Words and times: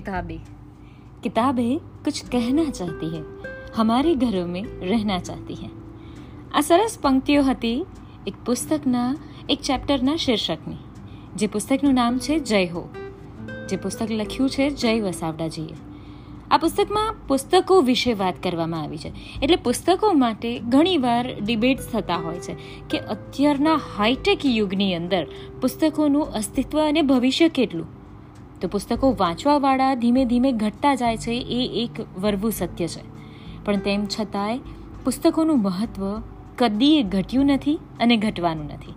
किताबें 0.00 0.38
किताबें 1.22 1.78
कुछ 2.04 2.20
कहना 2.28 2.68
चाहती 2.70 3.08
है 3.10 3.24
हमारे 3.76 4.14
घरों 4.16 4.46
में 4.48 4.62
रहना 4.84 5.18
चाहती 5.20 5.54
है 5.56 5.70
આ 6.52 6.60
સરસ 6.62 6.94
પંક્તિઓ 6.98 7.42
હતી 7.42 7.78
એક 8.26 8.36
પુસ્તકના 8.44 9.08
એક 9.48 9.60
ચેપ્ટરના 9.62 10.14
શીર્ષકની 10.16 10.78
જે 11.36 11.48
પુસ્તકનું 11.48 11.94
નામ 11.94 12.14
છે 12.18 12.38
જય 12.42 12.60
હો 12.68 12.84
જે 13.68 13.76
પુસ્તક 13.78 14.10
લખ્યું 14.12 14.50
છે 14.50 14.70
જય 14.76 14.94
વસાવડાજીએ 15.02 15.76
આ 16.48 16.58
પુસ્તકમાં 16.58 17.18
પુસ્તકો 17.28 17.80
વિશે 17.82 18.14
વાત 18.14 18.40
કરવામાં 18.40 18.82
આવી 18.82 18.98
છે 18.98 19.10
એટલે 19.42 19.58
પુસ્તકો 19.58 20.14
માટે 20.14 20.50
ઘણીવાર 20.68 21.26
ડિબેટ્સ 21.40 21.86
થતા 21.86 22.18
હોય 22.20 22.40
છે 22.40 22.54
કે 22.90 23.04
અત્યારના 23.10 23.76
હાઈટેક 23.88 24.48
યુગની 24.50 24.92
અંદર 24.94 25.24
પુસ્તકોનું 25.60 26.34
અસ્તિત્વ 26.34 26.78
અને 26.80 27.02
ભવિષ્ય 27.04 27.48
કેટલું 27.50 27.88
તો 28.61 28.67
પુસ્તકો 28.67 29.15
વાંચવાવાળા 29.19 29.95
ધીમે 29.95 30.25
ધીમે 30.25 30.51
ઘટતા 30.51 30.95
જાય 30.95 31.17
છે, 31.17 31.31
એ 31.31 31.83
એક 31.83 32.19
વરવું 32.19 32.51
સત્ય 32.51 32.87
છે. 32.87 33.01
પણ 33.65 33.77
તેમ 33.77 34.05
છતાંય, 34.05 34.57
પુસ્તકોનું 35.03 35.61
મહત્ત્વ 35.61 36.21
કદીએ 36.57 37.03
ઘટ્યું 37.03 37.45
નથી 37.45 37.79
અને 37.99 38.17
ઘટવાનું 38.17 38.65
નથી. 38.65 38.91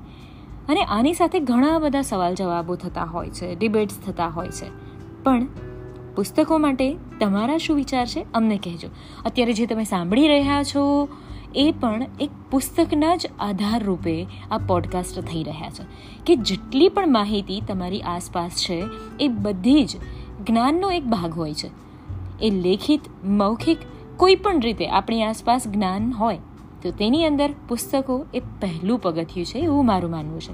અને 0.69 0.83
આની 0.83 1.15
સાથે 1.15 1.41
ઘણા 1.41 1.79
બધા 1.79 2.03
સવાલ 2.03 2.35
જવાબો 2.35 2.77
થતા 2.77 3.05
હોય 3.05 3.31
છે, 3.31 3.55
ડિબેટ્સ 3.55 3.99
થતા 3.99 4.29
હોય 4.29 4.49
છે. 4.49 4.67
પણ 5.23 5.47
પુસ્તકો 6.17 6.59
માટે 6.59 6.97
તમારા 7.21 7.59
શું 7.59 7.77
વિચાર 7.77 8.07
છે? 8.07 8.27
અમને 8.35 8.57
કહેજો. 8.57 8.89
અત્યારે 9.25 9.53
જે 9.53 9.67
તમે 9.67 9.85
સાંભળી 9.85 10.29
રહ્યા 10.29 10.63
છો 10.63 11.09
એ 11.55 11.75
પણ 11.81 12.03
એક 12.21 12.31
પુસ્તકના 12.51 13.17
જ 13.17 13.27
આધાર 13.41 13.85
રૂપે 13.85 14.27
આ 14.51 14.59
પોડકાસ્ટ 14.59 15.21
થઈ 15.21 15.43
રહ્યા 15.43 15.71
છે. 15.71 15.85
કે 16.27 16.37
જેટલી 16.37 16.89
પણ 16.89 17.13
માહિતી 17.13 17.61
તમારી 17.61 18.01
આસપાસ 18.01 18.51
છે, 18.51 18.85
એ 19.21 19.29
બધી 19.29 19.85
જ 19.85 19.97
જ્ઞાનનો 20.49 20.91
એક 20.91 21.05
ભાગ 21.05 21.33
હોય 21.33 21.55
છે. 21.55 21.71
એ 22.43 22.51
લેખિત, 22.51 23.01
મૌખિક, 23.25 23.79
કોઈ 24.17 24.35
પણ 24.35 24.61
રીતે 24.61 24.89
આપણી 24.89 25.23
આસપાસ 25.23 25.69
જ્ઞાન 25.69 26.11
હોય, 26.11 26.39
તો 26.83 26.91
તેની 26.91 27.25
અંદર 27.25 27.55
પુસ્તકો 27.69 28.27
એ 28.35 28.41
પહેલું 28.41 28.99
પગથિયું 28.99 29.47
છે 29.47 29.59
એવું 29.59 29.87
મારું 29.87 30.11
માનવું 30.11 30.41
છે. 30.41 30.53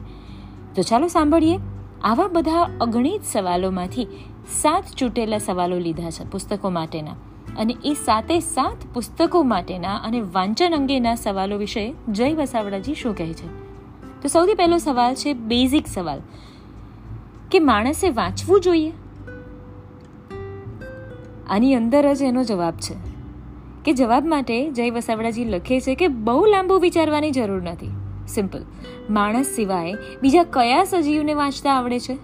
તો 0.74 0.82
ચાલો 0.82 1.08
સાંભળીએ. 1.08 1.58
આવા 2.04 2.28
બધા 2.28 2.70
અગણિત 2.80 3.20
સવાલોમાંથી 3.24 4.06
સાત 4.48 4.84
ચૂંટેલા 4.96 5.38
સવાલો 5.38 5.78
લીધા 5.78 6.10
છે 6.10 6.30
પુસ્તકો 6.30 6.70
માટેના. 6.70 7.29
અને 7.58 7.76
એ 7.84 7.94
સાતે 7.94 8.40
સાત 8.40 8.94
પુસ્તકો 8.94 9.42
માટેના 9.42 9.96
અને 9.96 10.20
વાંચન 10.20 10.74
અંગેના 10.74 11.14
સવાલો 11.14 11.56
વિશે 11.56 11.94
જય 12.08 12.34
વસાવડાજી 12.34 12.94
શું 12.94 13.16
કહે 13.16 13.32
છે? 13.32 13.70
તો 14.22 14.28
સૌથી 14.28 14.54
પહેલો 14.54 14.78
સવાલ 14.78 15.14
છે, 15.14 15.32
બેઝિક 15.32 15.86
સવાલ. 15.86 16.20
કે 17.50 17.58
માણસે 17.58 18.08
વાંચવું 18.08 18.60
જોઈએ? 18.60 18.92
આની 21.48 21.74
અંદર 21.74 22.14
જ 22.14 22.22
એનો 22.22 22.44
જવાબ 22.44 22.74
છે. 22.74 22.94
કે 23.84 23.92
જવાબ 23.92 24.26
માટે 24.26 24.70
જય 24.70 24.90
વસાવડાજી 24.90 25.44
લખે 25.44 25.80
છે 25.80 25.94
કે 25.94 26.08
બહુ 26.08 26.46
લાંબુ 26.46 26.78
વિચારવાની 26.78 27.30
જરૂર 27.30 27.62
નથી. 27.62 27.90
સિમ્પલ. 28.28 28.64
માણસ 29.10 29.46
સિવાય 29.46 29.94
બીજા 30.22 30.44
કયા 30.44 30.84
સજીવને 30.84 31.34
વાંચતા 31.34 31.72
આવડે 31.74 32.00
છે? 32.00 32.18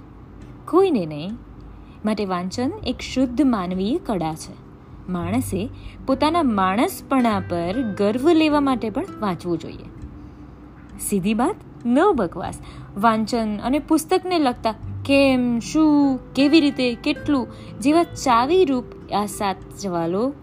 કોઈને 0.68 1.06
નહીં. 1.06 1.30
માટે 2.05 2.24
વાંચન 2.24 2.70
એક 2.86 3.00
શુદ્ધ 3.00 3.42
માનવીય 3.42 3.98
કળા 3.98 4.34
છે. 4.34 4.66
માણસે 5.08 5.70
પોતાના 6.06 6.42
માણસપણા 6.42 7.40
પર 7.40 7.82
ગર્વ 7.82 8.32
લેવા 8.32 8.60
માટે 8.60 8.90
પણ 8.90 9.04
વાંચવું 9.20 9.58
જોઈએ. 9.58 9.84
સીધી 11.00 11.34
વાત, 11.34 11.54
ન 11.86 11.98
બકવાસ. 12.16 12.58
વાંચન 12.96 13.56
અને 13.56 13.78
પુસ્તકને 13.78 14.38
લગતા 14.38 14.74
કેમ, 15.04 15.58
શું, 15.58 16.20
કેવી 16.34 16.60
રીતે, 16.60 16.94
કેટલું 16.94 17.48
જેવા 17.80 18.02
ચાવીરૂપ 18.02 18.84
આ 19.12 19.27
સાત 19.27 19.56
સવાલો 19.78 20.34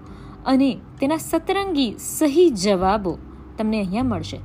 અને 0.46 0.79
તેના 1.00 1.18
સતરંગી 1.18 1.96
સહી 2.00 2.50
જવાબો 2.50 3.18
તમને 3.57 3.79
અહીંયા 3.79 4.03
મળશે. 4.03 4.38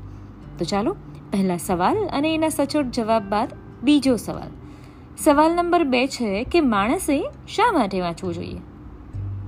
તો 0.58 0.64
ચાલો, 0.64 0.96
પહેલા 1.32 1.56
સવાલ 1.56 1.96
અને 2.12 2.34
એના 2.34 2.48
સચોટ 2.48 2.86
જવાબ 2.86 3.22
બાદ 3.22 3.52
બીજો 3.82 4.16
સવાલ. 4.16 4.50
સવાલ 5.18 5.52
નંબર 5.52 5.84
બે 5.84 6.06
છે 6.06 6.44
કે 6.44 6.60
માણસે 6.60 7.20
શા 7.48 7.72
માટે 7.72 8.00
વાંચવું 8.00 8.34
જોઈએ? 8.34 8.60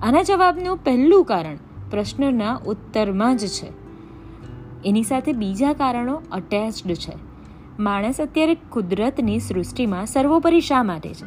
આના 0.03 0.22
જવાબનું 0.22 0.77
પહેલું 0.77 1.25
કારણ 1.25 1.56
પ્રશ્નના 1.91 2.61
ઉત્તરમાં 2.66 3.37
જ 3.37 3.47
છે. 3.47 3.72
એની 4.84 5.03
સાથે 5.03 5.33
બીજા 5.33 5.72
કારણો 5.72 6.22
અટેચ્ડ 6.33 6.94
છે. 6.94 7.12
માણસ 7.78 8.21
અત્યારે 8.21 8.55
કુદરતની 8.55 9.41
સૃષ્ટિમાં 9.41 10.06
સર્વોપરી 10.06 10.60
શા 10.60 10.83
માટે 10.83 11.15
છે? 11.15 11.27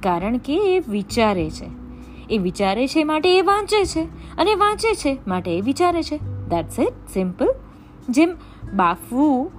કારણ 0.00 0.36
કે 0.36 0.76
એ 0.76 0.78
વિચારે 0.88 1.50
છે. 1.50 1.66
એ 2.30 2.38
વિચારે 2.38 2.86
છે 2.86 3.04
માટે 3.04 3.38
એ 3.38 3.40
વાંચે 3.40 3.84
છે 3.84 4.02
અને 4.38 4.54
વાંચે 4.54 4.94
છે 4.94 5.18
માટે 5.26 5.58
એ 5.58 5.60
વિચારે 5.60 6.02
છે. 6.02 6.16
દેટ્સ 6.48 6.80
ઇટ 6.80 7.12
સિમ્પલ 7.12 7.54
જેમ 8.08 8.36
બાફવું 8.74 9.52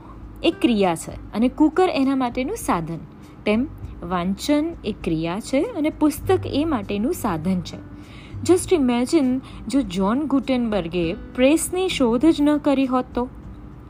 એ 0.44 0.52
ક્રિયા 0.52 0.96
છે 0.96 1.34
અને 1.34 1.48
કુકર 1.48 1.90
એના 1.90 2.16
માટેનું 2.16 2.56
સાધન. 2.56 2.98
તેમ 3.46 3.68
વાંચન 4.03 4.66
એ 4.85 4.96
ક્રિયા 5.03 5.40
છે 5.40 5.62
અને 5.62 5.90
પુસ્તક 5.90 6.40
એ 6.46 6.66
માટેનું 6.66 7.13
સાધન 7.13 7.62
છે. 7.62 7.97
જસ્ટ 8.44 8.74
ઇમેજિન 8.74 9.41
જો 9.68 9.81
જ્હોન 9.81 10.19
ગુટેનબર્ગે 10.19 11.13
પ્રેસની 11.13 11.90
શોધ 11.90 12.25
જ 12.25 12.41
ન 12.41 12.57
કરી 12.57 12.86
હોત 12.86 13.06
તો? 13.13 13.30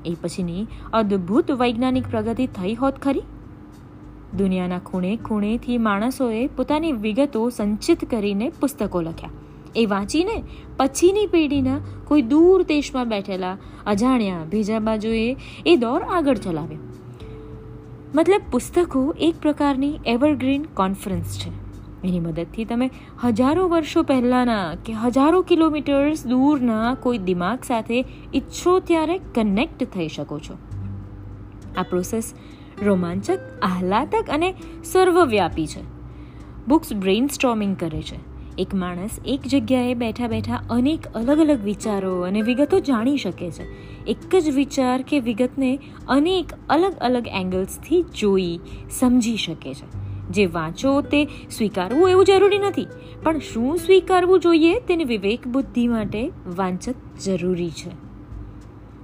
એ 0.06 0.16
પછીની 0.22 0.68
અદ્ભુત 0.94 1.52
વૈજ્ઞાનિક 1.52 2.12
પ્રગતિ 2.12 2.48
થઈ 2.48 2.74
હોત 2.74 3.02
ખરી? 3.02 3.22
દુનિયાના 4.38 4.80
ખૂણે 4.80 5.16
ખૂણેથી 5.16 5.78
માણસોએ 5.78 6.48
પોતાની 6.48 6.92
વિગતો 6.92 7.50
સંચિત 7.50 8.12
કરીને 8.12 8.50
પુસ્તકો 8.50 9.02
લખ્યા. 9.02 9.30
એ 9.76 9.86
વાંચીને 9.86 10.44
પછીની 10.78 11.28
પેઢીના 11.28 11.80
કોઈ 12.06 12.22
દૂર 12.22 12.64
દેશમાં 12.64 13.10
બેઠેલા 13.10 13.58
અજાણ્યા 13.86 14.44
બીજા 14.50 14.80
બાજુએ 14.80 15.38
એ 15.66 15.76
દોર 15.76 16.02
આગળ 16.02 16.38
ચલાવ્યો. 16.38 16.87
મતલબ 18.16 18.42
પુસ્તકો 18.52 19.16
એક 19.20 19.36
પ્રકારની 19.42 20.00
એવરગ્રીન 20.06 20.64
કોન્ફરન્સ 20.64 21.38
છે. 21.38 21.50
એની 22.08 22.20
મદદથી 22.20 22.66
તમે 22.66 22.92
હજારો 23.24 23.68
વર્ષો 23.68 24.04
પહેલાંના 24.04 24.76
કે 24.86 24.94
હજારો 24.94 25.42
કિલોમીટર્સ 25.42 26.26
દૂરના 26.26 26.94
કોઈ 26.94 27.18
દિમાગ 27.18 27.60
સાથે 27.64 28.06
ઈચ્છો 28.36 28.80
ત્યારે 28.80 29.18
કનેક્ટ 29.18 29.84
થઈ 29.84 30.08
શકો 30.08 30.40
છો. 30.40 30.58
આ 31.78 31.84
પ્રોસેસ 31.84 32.34
રોમાંચક, 32.82 33.40
આહલાદક 33.62 34.30
અને 34.30 34.56
સર્વવ્યાપી 34.84 35.68
છે. 35.68 35.82
બુક્સ 36.68 36.94
બ્રેઇન 36.94 37.28
સ્ટોમિંગ 37.28 37.78
કરે 37.78 38.02
છે. 38.02 38.27
એક 38.58 38.74
માણસ 38.74 39.10
એક 39.26 39.42
જગ્યાએ 39.48 39.94
બેઠા 39.94 40.28
બેઠા 40.28 40.64
અનેક 40.70 41.08
અલગ 41.08 41.40
અલગ 41.40 41.64
વિચારો 41.64 42.22
અને 42.22 42.42
વિગતો 42.42 42.80
જાણી 42.80 43.18
શકે 43.18 43.52
છે. 43.52 43.64
એક 44.06 44.36
જ 44.36 44.50
વિચાર 44.50 45.02
કે 45.02 45.20
વિગતને 45.20 45.80
અનેક 46.08 46.46
અલગ 46.70 46.94
અલગ 47.02 47.28
એંગલ્સથી 47.28 48.06
જોઈ, 48.20 48.60
સમજી 48.92 49.38
શકે 49.38 49.74
છે. 49.74 50.08
જે 50.30 50.46
વાંચો 50.46 51.02
તે 51.02 51.26
સ્વીકારવું 51.26 52.10
એવું 52.10 52.26
જરૂરી 52.26 52.58
નથી, 52.58 52.88
પણ 53.24 53.40
શું 53.40 53.78
સ્વીકારવું 53.78 54.40
જોઈએ 54.40 54.80
તેને 54.80 55.04
વિવેક 55.04 55.48
બુદ્ધિ 55.48 55.88
માટે 55.88 56.32
વાંચક 56.56 56.96
જરૂરી 57.26 57.70
છે. 57.70 57.90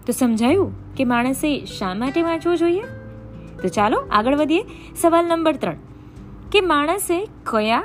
તો 0.05 0.11
સમજાયું 0.11 0.95
કે 0.95 1.05
માણસે 1.05 1.65
શા 1.65 1.93
માટે 1.93 2.21
વાંચવું 2.21 2.57
જોઈએ? 2.57 2.81
તો 3.61 3.67
ચાલો 3.67 3.97
આગળ 4.11 4.35
વધીએ. 4.35 4.63
સવાલ 5.01 5.25
નંબર 5.25 5.55
ત્રણ. 5.55 5.75
કે 6.51 6.61
માણસે 6.61 7.25
કયા 7.25 7.83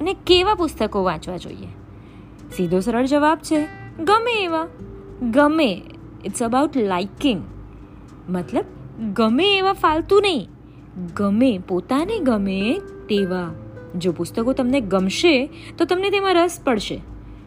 અને 0.00 0.16
કેવા 0.26 0.54
પુસ્તકો 0.54 1.02
વાંચવા 1.02 1.36
જોઈએ? 1.36 1.66
સીધો 2.56 2.80
સરળ 2.80 3.06
જવાબ 3.06 3.38
છે, 3.38 3.64
ગમે 4.04 4.42
એવા. 4.44 4.66
ગમે 5.22 5.82
ઇટ્સ 6.24 6.42
અબાઉટ 6.42 6.76
લાઇકિંગ 6.76 7.42
મતલબ, 8.28 8.64
ગમે 9.14 9.56
એવા 9.56 9.72
ફાલતુ 9.72 10.20
નહીં. 10.20 10.48
ગમે 11.14 11.58
પોતાને 11.58 12.18
ગમે 12.18 12.78
તેવા. 13.08 13.50
જો 13.98 14.12
પુસ્તકો 14.12 14.52
તમને 14.52 14.80
ગમશે, 14.80 15.50
તો 15.78 15.84
તમને 15.84 16.10
તેમાં 16.10 16.34
રસ 16.34 16.60
પડશે. 16.64 17.00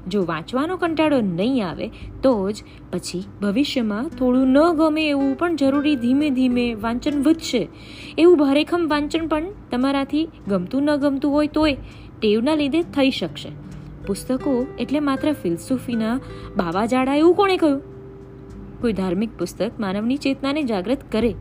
જો 0.08 0.26
વાંચવાનો 0.26 0.78
કંટાળો 0.78 1.22
નહીં 1.22 1.70
આવે, 1.70 1.88
તો 2.24 2.52
જ 2.52 2.64
પછી 2.92 3.24
ભવિષ્યમાં 3.42 4.10
થોડું 4.10 4.48
ન 4.48 4.74
ગમે 4.74 5.10
એવું 5.10 5.38
પણ 5.38 5.56
જરૂરી 5.56 5.96
ધીમે 5.96 6.30
ધીમે 6.30 6.74
વાંચન 6.74 7.24
વધશે. 7.24 7.68
એવું 8.18 8.38
ભારેખમ 8.38 8.88
વાંચન 8.88 9.28
પણ 9.28 9.46
તમારાથી 9.72 10.30
ગમતું 10.48 10.84
ન 10.84 10.96
ગમતું 10.96 11.32
હોય 11.32 11.48
તોય 11.48 11.78
ટેવના 12.22 12.56
લીધે 12.56 12.82
થઈ 12.82 13.12
શકશે. 13.12 13.50
પુસ્તકો 14.08 14.68
એટલે 14.80 15.00
માત્ર 15.00 15.34
ફિલસુફીના 15.34 16.20
બાવાજાડા 16.58 17.16
એવું 17.16 17.36
કોણે 17.36 17.58
કહ્યું? 17.58 17.82
કોઈ 18.82 18.94
ધાર્મિક 18.94 19.40
પુસ્તક 19.40 19.80
માનવની 19.80 20.18
ચેતનાને 20.18 20.64
જાગૃત 20.64 21.12
કરે. 21.12 21.36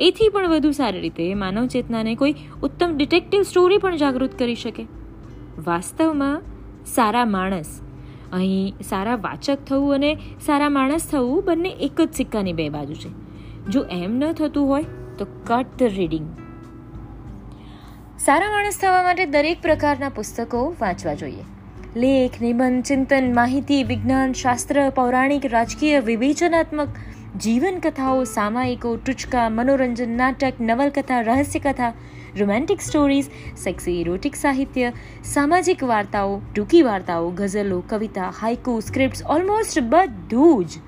એથી 0.00 0.28
પણ 0.28 0.48
વધુ 0.48 0.70
સારી 0.70 1.00
રીતે 1.00 1.34
માનવ 1.34 1.66
ચેતનાને 1.66 2.14
કોઈ 2.14 2.34
ઉત્તમ 2.62 2.96
ડિટેક્ટિવ 2.96 3.42
સ્ટોરી 3.42 3.78
પણ 3.78 3.96
જાગૃત 3.96 4.38
કરી 4.38 4.54
શકે. 4.54 4.86
વાસ્તવમાં 5.66 6.42
સારા 6.86 7.24
માણસ 7.24 7.80
અહીં 8.32 8.74
સારા 8.88 9.16
વાચક 9.16 9.58
થવું 9.66 9.94
અને 9.94 10.14
સારા 10.46 10.68
માણસ 10.68 11.10
થવું 11.10 11.44
બંને 11.44 11.68
એક 11.68 12.00
જ 12.00 12.14
સિક્કાની 12.14 12.52
બે 12.52 12.68
બાજુ 12.68 12.94
છે. 12.94 13.08
જો 13.70 13.84
એમ 13.90 14.18
ન 14.18 14.32
થતું 14.32 14.68
હોય, 14.68 14.84
તો 15.18 15.26
કટ 15.44 15.66
ધ 15.78 15.82
રીડિંગ 15.82 16.26
સારા 18.18 18.50
માણસ 18.50 18.78
થવા 18.80 19.02
માટે 19.02 19.26
દરેક 19.26 19.62
પ્રકારના 19.62 20.08
પુસ્તકો 20.08 20.74
વાંચવા 20.80 21.14
જોઈએ. 21.14 21.44
લેખ, 21.96 22.42
નિબંધ, 22.42 22.84
ચિંતન, 22.84 23.34
માહિતી, 23.34 23.84
વિજ્ઞાન, 23.84 24.32
શાસ્ત્ર, 24.32 24.90
પૌરાણિક, 24.90 25.46
રાજકીય 25.46 26.00
વિવેચનાત્મક 26.00 26.88
જીવનકથાઓ 27.40 28.24
સામાયિકો, 28.24 28.96
ટૂચકા, 28.96 29.48
મનોરંજન, 29.48 30.16
નાટક, 30.16 30.52
નવલકથા, 30.60 31.20
રહસ્યકથા 31.20 31.92
રોમેન્ટિક 32.36 32.80
સ્ટોરીઝ 32.80 33.28
સેક્સી 33.56 33.96
ઇરોટિક 34.00 34.36
સાહિત્ય 34.36 34.92
સામાજિક 35.26 35.84
વાર્તાઓ 35.84 36.34
ટૂંકી 36.48 36.82
વાર્તાઓ 36.82 37.30
ગઝલો 37.34 37.78
કવિતા 37.88 38.30
હાઇકુ 38.40 38.74
સ્ક્રિપ્ટ્સ 38.82 39.24
ઓલમોસ્ટ 39.28 39.80
બધું 39.88 40.66
જ 40.66 40.82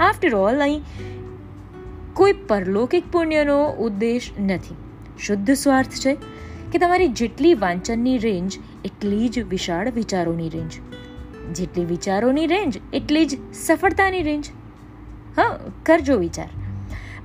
આફ્ટર 0.00 0.36
ઓલ 0.36 0.60
અહીં 0.60 0.82
કોઈ 2.14 2.38
પરલૌકિક 2.48 3.12
પુણ્યનો 3.12 3.58
ઉદ્દેશ 3.80 4.30
નથી 4.40 4.78
શુદ્ધ 5.18 5.52
સ્વાર્થ 5.56 6.00
છે 6.00 6.16
કે 6.70 6.78
તમારી 6.78 7.12
જેટલી 7.14 7.54
વાંચનની 7.58 8.18
રેન્જ 8.20 8.58
એટલી 8.84 9.28
જ 9.28 9.44
વિશાળ 9.48 9.92
વિચારોની 9.92 10.50
રેન્જ 10.50 10.80
જેટલી 11.52 11.86
વિચારોની 11.86 12.46
રેન્જ 12.46 12.80
એટલી 12.92 13.24
જ 13.26 13.40
સફળતાની 13.60 14.22
રેન્જ 14.22 14.52
હા 15.36 15.50
કરજો 15.84 16.18
વિચાર 16.18 16.48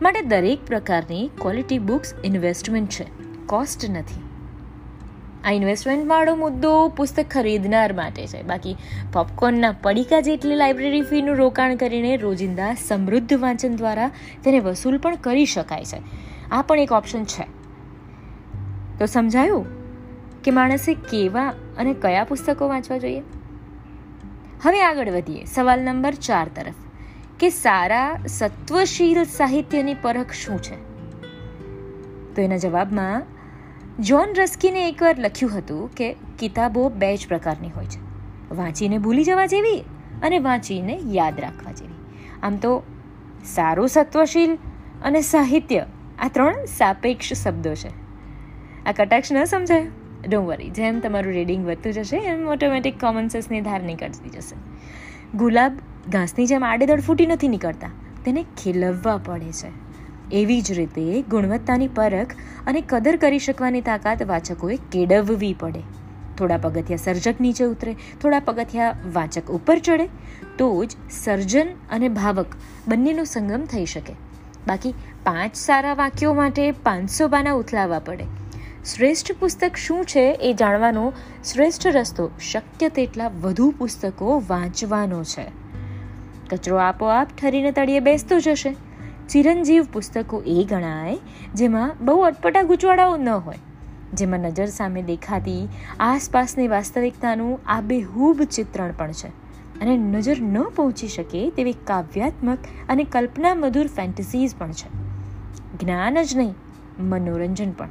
માટે 0.02 0.22
દરેક 0.28 0.66
પ્રકારની 0.66 1.24
ક્વોલિટી 1.40 1.80
બુક્સ 1.86 2.14
ઇન્વેસ્ટમેન્ટ 2.24 2.98
છે 2.98 3.27
કોસ્ટ 3.48 3.90
નથી. 3.90 4.24
આ 5.44 5.52
ઇન્વેસ્ટમેન્ટવાળો 5.52 6.36
મુદ્દો 6.36 6.88
પુસ્તક 6.88 7.26
ખરીદનાર 7.32 7.94
માટે 7.94 8.28
છે. 8.28 8.44
બાકી 8.44 8.76
પોપકોર્નના 9.14 9.72
પડીકા 9.72 10.20
જેટલી 10.20 10.56
લાઇબ્રેરી 10.56 11.02
ફીનું 11.02 11.36
રોકાણ 11.36 11.76
કરીને 11.76 12.18
રોજિંદા 12.18 12.74
સમૃદ્ધ 12.74 13.34
વાંચન 13.34 13.76
દ્વારા 13.76 14.12
તેને 14.44 14.60
વસૂલ 14.60 14.98
પણ 14.98 15.16
કરી 15.16 15.46
શકાય 15.46 15.86
છે. 15.86 15.98
આ 16.52 16.62
પણ 16.62 16.80
એક 16.80 16.92
ઓપ્શન 16.92 17.24
છે. 17.24 17.44
તો 19.00 19.06
સમજાયું? 19.06 19.66
કે 20.44 20.52
માણસે 20.52 20.94
કેવા 20.94 21.54
અને 21.78 21.94
કયા 21.94 22.24
પુસ્તકો 22.24 22.68
વાંચવા 22.68 22.98
જોઈએ? 22.98 23.20
હવે 24.64 24.82
આગળ 24.82 25.10
વધીએ. 25.10 25.46
સવાલ 25.46 25.82
નંબર 25.82 26.14
ચાર 26.14 26.48
તરફ. 26.56 26.74
કે 27.40 27.50
સારા, 27.50 28.18
સત્વશીલ 28.28 29.24
સાહિત્યની 29.24 29.94
પરખ 29.94 30.32
શું 30.32 30.62
છે? 30.62 30.88
તો 32.36 32.42
એના 32.42 32.58
જવાબમાં 32.58 33.37
જ્હોન 34.00 34.34
રસ્કીને 34.38 34.90
એકવાર 34.90 35.20
લખ્યું 35.20 35.58
હતું 35.58 35.96
કે 35.96 36.16
કિતાબો 36.40 36.90
બે 36.90 37.18
જ 37.18 37.28
પ્રકારની 37.28 37.70
હોય 37.70 37.86
છે. 37.86 38.00
વાંચીને 38.56 38.98
ભૂલી 38.98 39.24
જવા 39.24 39.46
જેવી 39.46 39.84
અને 40.24 40.40
વાંચીને 40.40 41.00
યાદ 41.06 41.40
રાખવા 41.40 41.72
જેવી. 41.72 41.94
આમ 42.44 42.58
તો 42.58 42.84
સારું 43.46 43.88
સત્વશીલ 43.88 44.58
અને 45.04 45.22
સાહિત્ય 45.22 45.86
આ 46.20 46.28
ત્રણ 46.28 46.66
સાપેક્ષ 46.66 47.34
શબ્દો 47.34 47.74
છે. 47.74 47.90
આ 48.86 48.92
કટાક્ષ 48.92 49.32
ન 49.32 49.44
સમજાય. 49.44 49.88
ડોન્ટ 50.28 50.48
વરી 50.48 50.70
જેમ 50.70 51.00
તમારું 51.00 51.34
રીડિંગ 51.34 51.68
વધતું 51.68 51.94
જશે, 51.94 52.18
એમ 52.18 52.48
ઓટોમેટિક 52.48 53.00
કોમન 53.00 53.28
સેન્સની 53.28 53.62
ધાર 53.62 53.84
નીકળતી 53.84 54.30
જશે. 54.30 54.56
ગુલાબ 55.38 55.78
ઘાસની 56.10 56.46
જેમ 56.46 56.64
આડેદડ 56.64 57.02
ફૂટી 57.02 57.26
નથી 57.26 57.48
નીકળતા. 57.48 57.90
તેને 58.26 58.44
ખીલવવા 58.44 59.18
પડે 59.18 59.52
છે. 59.52 59.87
એવી 60.32 60.62
જ 60.62 60.72
રીતે 60.72 61.22
ગુણવત્તાની 61.22 61.88
પરખ 61.88 62.28
અને 62.68 62.82
કદર 62.82 63.16
કરી 63.16 63.40
શકવાની 63.40 63.82
તાકાત 63.82 64.24
વાચકોએ 64.24 64.78
કેળવવી 64.92 65.56
પડે. 65.60 65.80
થોડા 66.38 66.58
પગથિયા 66.58 66.98
સર્જક 66.98 67.42
નીચે 67.42 67.66
ઉતરે, 67.66 67.96
થોડા 68.22 68.40
પગથિયા 68.40 68.96
વાચક 69.14 69.52
ઉપર 69.52 69.80
ચડે, 69.80 70.10
તો 70.58 70.86
જ 70.86 70.92
સર્જન 71.12 71.68
અને 71.92 72.10
ભાવક 72.10 72.46
બંનેનો 72.88 73.24
સંગમ 73.24 73.66
થઈ 73.66 73.86
શકે. 73.86 74.14
બાકી 74.68 74.94
પાંચ 75.24 75.56
સારા 75.56 75.94
વાક્યો 75.94 76.34
માટે 76.34 76.72
પાંચસો 76.72 77.28
બાના 77.28 77.54
ઉથલાવવા 77.54 78.00
પડે. 78.00 78.24
શ્રેષ્ઠ 78.86 79.32
પુસ્તક 79.40 79.76
શું 79.76 80.06
છે 80.06 80.32
એ 80.42 80.54
જાણવાનો 80.54 81.14
શ્રેષ્ઠ 81.46 81.88
રસ્તો 81.88 82.32
શક્ય 82.52 82.90
તેટલા 82.90 83.28
વધુ 83.28 83.74
પુસ્તકો 83.78 84.44
વાંચવાનો 84.48 85.24
છે. 85.24 85.46
કચરો 86.50 86.78
આપોઆપ 86.78 87.28
ઠરીને 87.42 87.72
તળિયે 87.72 88.00
બેસતો 88.00 88.40
જશે. 88.40 88.76
ચિરંજીવ 89.30 89.86
પુસ્તકો 89.94 90.44
એ 90.46 90.66
ગણાય, 90.70 91.18
જેમાં 91.56 91.96
બહુ 92.02 92.22
અટપટા 92.22 92.62
ગૂંચવાડાઓ 92.62 93.18
ન 93.18 93.30
હોય. 93.30 93.56
જેમાં 94.14 94.40
નજર 94.40 94.66
સામે 94.66 95.02
દેખાતી 95.02 95.68
આસપાસની 96.00 96.68
વાસ્તવિકતાનું 96.68 97.60
આબેહૂબ 97.66 98.44
ચિત્રણ 98.44 98.92
પણ 98.98 99.12
છે. 99.12 99.28
અને 99.82 99.98
નજર 99.98 100.42
ન 100.42 100.62
પહોંચી 100.62 101.08
શકે 101.08 101.50
તેવી 101.50 101.74
કાવ્યાત્મક 101.74 102.58
અને 102.90 103.04
કલ્પના 103.04 103.56
મધુર 103.56 103.88
ફેન્ટસીઝ 103.88 104.56
પણ 104.58 104.72
છે. 104.72 104.90
જ્ઞાન 105.80 106.24
જ 106.24 106.38
નહીં, 106.38 106.56
મનોરંજન 107.00 107.72
પણ. 107.72 107.90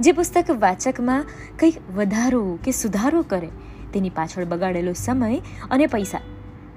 જે 0.00 0.12
પુસ્તક 0.12 0.44
વાચકમાં 0.50 1.24
કંઈક 1.58 1.74
વધારો 1.96 2.58
કે 2.64 2.70
સુધારો 2.70 3.22
કરે, 3.22 3.48
તેની 3.92 4.10
પાછળ 4.10 4.44
બગાડેલો 4.44 4.92
સમય 4.92 5.38
અને 5.70 5.86
પૈસા. 5.86 6.18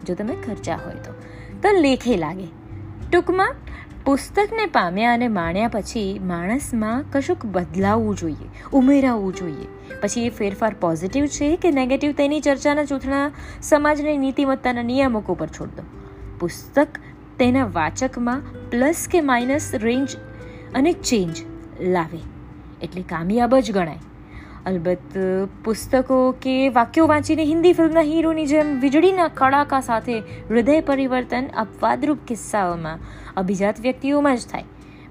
જો 0.08 0.16
તમે 0.16 0.36
ખર્ચા 0.36 0.76
હોય 0.76 0.94
તો. 0.94 1.14
તો 1.62 1.70
લેખે 1.80 2.18
લાગે. 2.18 2.57
ટૂંકમાં 3.12 3.56
પુસ્તકને 4.06 4.66
પામ્યા 4.66 5.14
અને 5.14 5.28
માણ્યા 5.28 5.68
પછી 5.68 6.20
માણસમાં 6.20 7.06
કશુંક 7.12 7.46
બદલાવવું 7.46 8.16
જોઈએ, 8.16 8.50
ઉમેરાવવું 8.74 9.36
જોઈએ. 9.36 9.68
પછી 10.02 10.26
એ 10.26 10.30
ફેરફાર 10.30 10.74
પોઝિટિવ 10.74 11.26
છે 11.26 11.56
કે 11.56 11.72
નેગેટિવ 11.72 12.12
તેની 12.12 12.40
ચર્ચાના 12.40 12.84
જૂથના 12.84 13.32
સમાજની 13.62 14.18
નીતિમત્તાના 14.18 14.82
નિયામકો 14.82 15.34
પર 15.34 15.48
છોડ 15.48 15.70
દો 15.70 15.84
પુસ્તક 16.40 17.00
તેના 17.40 17.66
વાચકમાં 17.66 18.42
પ્લસ 18.70 19.08
કે 19.12 19.22
માઇનસ 19.22 19.76
રેન્જ 19.76 20.16
અને 20.76 20.92
ચેન્જ 20.92 21.36
લાવે. 21.82 22.20
એટલે 22.82 23.02
કામયાબ 23.02 23.56
જ 23.56 23.72
ગણાય. 23.72 24.00
અલબત્ત, 24.68 25.14
પુસ્તકો 25.64 26.16
કે 26.42 26.54
વાક્યો 26.70 27.08
વાંચીને 27.08 27.44
હિન્દી 27.44 27.74
ફિલ્મના 27.74 28.02
હીરોની 28.02 28.46
જેમ 28.46 28.72
વીજળીના 28.80 29.28
કડાકા 29.28 29.82
સાથે 29.82 30.16
હૃદય 30.50 30.82
પરિવર્તન 30.82 31.48
અપવાદરૂપ 31.58 32.26
કિસ્સાઓમાં 32.28 33.06
અભિજાત 33.38 33.80
વ્યક્તિઓમાં 33.82 34.38
જ 34.38 34.48
થાય. 34.52 34.64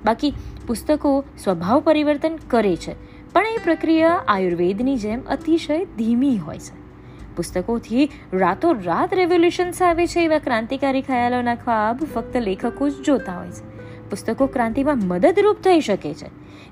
બાકી, 0.04 0.32
પુસ્તકો 0.66 1.12
સ્વભાવ 1.44 1.80
પરિવર્તન 1.80 2.36
કરે 2.48 2.74
છે, 2.76 2.96
પણ 3.32 3.46
એ 3.46 3.62
પ્રક્રિયા 3.64 4.18
આયુર્વેદની 4.28 4.96
જેમ 4.96 5.22
અતિશય 5.28 5.78
ધીમી 5.84 6.36
હોય 6.38 6.58
છે. 6.58 6.76
પુસ્તકોથી 7.36 8.10
રાતો 8.32 8.72
રાત 8.72 9.14
રેવોલ્યુશન્સ 9.14 9.82
આવે 9.82 10.06
છે 10.06 10.24
એવા 10.24 10.38
ક્રાંતિકારી 10.38 11.02
ખયાલોના 11.02 11.54
ખ્વાબ 11.54 12.04
ફક્ત 12.14 12.36
લેખકો 12.36 12.88
જ 12.88 13.02
જોતા 13.02 13.38
હોય 13.38 13.48
છે. 13.48 13.75
પુસ્તકો 14.10 14.46
ક્રાંતિમાં 14.46 14.98
મદદરૂપ 14.98 15.56
થઈ 15.56 15.80
શકે 15.80 16.14
છે. 16.14 16.26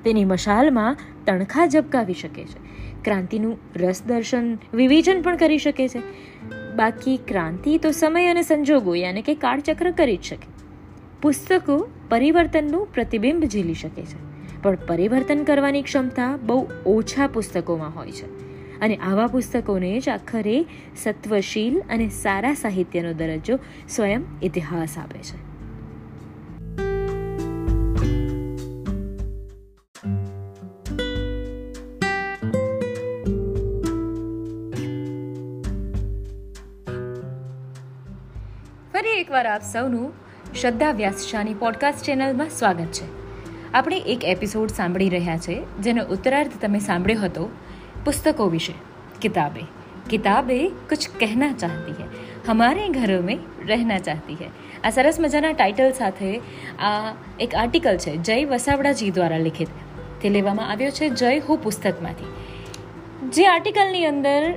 તેની 0.04 0.24
મશાલમાં 0.24 0.96
તણખા 1.26 1.66
ઝબકાવી 1.66 2.14
શકે 2.14 2.44
છે. 2.44 2.64
ક્રાંતિનું 3.04 3.58
રસદર્શન 3.76 4.58
વિવેચન 4.74 5.22
પણ 5.22 5.36
કરી 5.36 5.58
શકે 5.58 5.88
છે. 5.88 5.98
બાકી 6.76 7.16
ક્રાંતિ 7.16 7.78
તો 7.78 7.90
સમય 7.90 8.26
અને 8.26 8.42
સંજોગો, 8.42 8.94
યાને 8.94 9.22
કે 9.22 9.34
કાળચક્ર 9.34 9.90
કરી 9.90 10.16
જ 10.16 10.22
શકે. 10.22 10.54
પુસ્તકો 11.22 11.88
પરિવર્તનનું 12.08 12.92
પ્રતિબિંબ 12.94 13.44
ઝીલી 13.44 13.74
શકે 13.74 14.02
છે. 14.02 14.34
પણ 14.62 14.78
પરિવર્તન 14.88 15.44
કરવાની 15.44 15.82
ક્ષમતા 15.82 16.36
બહુ 16.36 16.68
ઓછા 16.86 17.26
પુસ્તકોમાં 17.26 17.94
હોય 17.94 18.12
છે. 18.12 18.44
અને 18.80 18.96
આવા 18.96 19.26
પુસ્તકોને 19.26 20.00
જ 20.00 20.08
આખરે 20.08 20.66
સત્વશીલ 20.96 21.82
અને 21.90 22.08
સારા 22.08 22.54
સાહિત્યનો 22.54 23.12
દરજ્જો 23.12 23.58
સ્વયં 23.88 24.22
ઇતિહાસ 24.42 24.98
આપે 24.98 25.18
છે. 25.18 25.43
એકવાર 39.24 39.46
આપ 39.46 39.62
સૌનું 39.62 40.12
શ્રદ્ધા 40.60 40.90
વ્યાસશાની 40.90 41.54
પોડકાસ્ટ 41.54 42.04
ચેનલમાં 42.04 42.48
સ્વાગત 42.48 42.84
છે. 42.84 43.04
આપણે 43.72 43.98
એક 43.98 44.24
એપિસોડ 44.24 44.68
સાંભળી 44.68 45.08
રહ્યા 45.08 45.38
છે, 45.38 45.78
જેનો 45.78 46.04
ઉત્તરાર્ધ 46.04 46.50
તમે 46.60 46.78
સાંભળ્યો 46.78 47.20
હતો, 47.20 47.48
પુસ્તકો 48.04 48.46
વિશે. 48.46 48.72
કિતાબે. 49.20 49.60
કિતાબે 50.10 50.68
કુછ 50.68 51.08
કહેના 51.20 51.52
ચાહતી 51.52 51.92
હૈ. 51.92 52.08
હમારે 52.48 52.88
ઘરો 52.88 53.22
મેં 53.22 53.38
રહેના 53.66 53.98
ચાહતી 53.98 54.34
હૈ. 54.34 54.48
આ 54.84 54.90
સરસ 54.90 55.16
મજાના 55.20 55.52
ટાઇટલ 55.52 55.92
સાથે 55.92 56.38
આ 56.78 57.14
એક 57.40 57.54
આર્ટિકલ 57.54 57.96
છે, 57.96 58.16
જય 58.16 58.44
વસાવડાજી 58.44 59.10
દ્વારા 59.10 59.38
લિખિત. 59.38 59.68
તે 60.22 60.28
લેવામાં 60.28 60.70
આવ્યો 60.70 60.90
છે, 60.90 61.08
જય 61.08 61.38
હું 61.38 61.62
પુસ્તકમાંથી. 61.62 62.24
જે 63.28 63.46
આર્ટિકલની 63.46 64.06
અંદર 64.06 64.54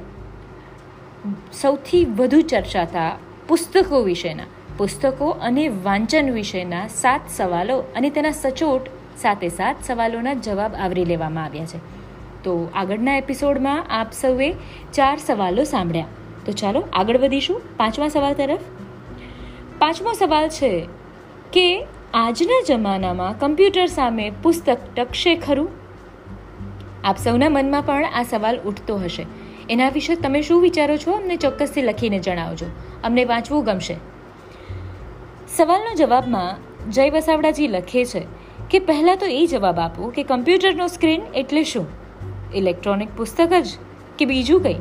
સૌથી 1.53 2.05
વધુ 2.05 2.41
ચર્ચાતા 2.41 3.17
પુસ્તકો 3.47 4.01
વિશેના 4.01 4.43
પુસ્તકો 4.77 5.29
અને 5.29 5.67
વાંચન 5.67 6.31
વિશેના 6.31 6.87
સાત 6.87 7.21
સવાલો 7.29 7.79
અને 7.79 8.09
તેના 8.09 8.31
સચોટ 8.31 8.81
સાથે 9.17 9.47
સાત 9.47 9.75
સવાલોના 9.83 10.33
જવાબ 10.33 10.75
આવરી 10.75 11.05
લેવામાં 11.05 11.45
આવ્યા 11.45 11.65
છે. 11.65 11.77
તો 12.43 12.69
આગળના 12.75 13.17
એપિસોડમાં 13.17 13.85
આપ 13.89 14.13
સૌએ 14.13 14.53
ચાર 14.93 15.17
સવાલો 15.17 15.63
સાંભળ્યા. 15.63 16.05
તો 16.45 16.51
ચાલો 16.51 16.83
આગળ 16.93 17.17
વધીશું 17.17 17.61
પાંચમા 17.77 18.07
સવાલ 18.07 18.33
તરફ. 18.33 18.59
પાંચમો 19.79 20.13
સવાલ 20.13 20.49
છે 20.49 20.87
કે 21.53 21.85
આજના 22.13 22.63
જમાનામાં 22.67 23.39
કમ્પ્યુટર 23.39 23.85
સામે 23.85 24.31
પુસ્તક 24.43 24.77
ટકશે 24.95 25.35
ખરું? 25.35 25.69
આપ 27.03 27.17
સૌના 27.17 27.49
મનમાં 27.49 27.85
પણ 27.85 28.05
આ 28.05 28.23
સવાલ 28.23 28.59
ઉઠતો 28.59 28.97
હશે. 28.97 29.25
એના 29.69 29.89
વિશે 29.89 30.15
તમે 30.15 30.41
શું 30.41 30.61
વિચારો 30.61 30.97
છો? 30.97 31.11
અમને 31.11 31.35
ચોક્કસથી 31.35 31.81
લખીને 31.81 32.19
જણાવજો. 32.19 32.65
અમને 33.03 33.25
વાંચવું 33.25 33.65
ગમશે. 33.65 33.95
સવાલનો 35.57 35.95
જવાબમાં 35.95 36.55
જય 36.91 37.09
વસાવડાજી 37.09 37.67
લખે 37.67 38.05
છે 38.05 38.21
કે 38.71 38.79
પહેલાં 38.79 39.17
તો 39.17 39.25
એ 39.25 39.47
જવાબ 39.47 39.79
આપો 39.79 40.09
કે 40.09 40.23
કમ્પ્યુટરનો 40.23 40.87
સ્ક્રીન 40.87 41.21
એટલે 41.35 41.63
શું? 41.63 41.87
ઇલેક્ટ્રોનિક 42.55 43.17
પુસ્તક 43.17 43.53
જ 43.53 43.67
કે 44.19 44.25
બીજું 44.25 44.61
કંઈ? 44.61 44.75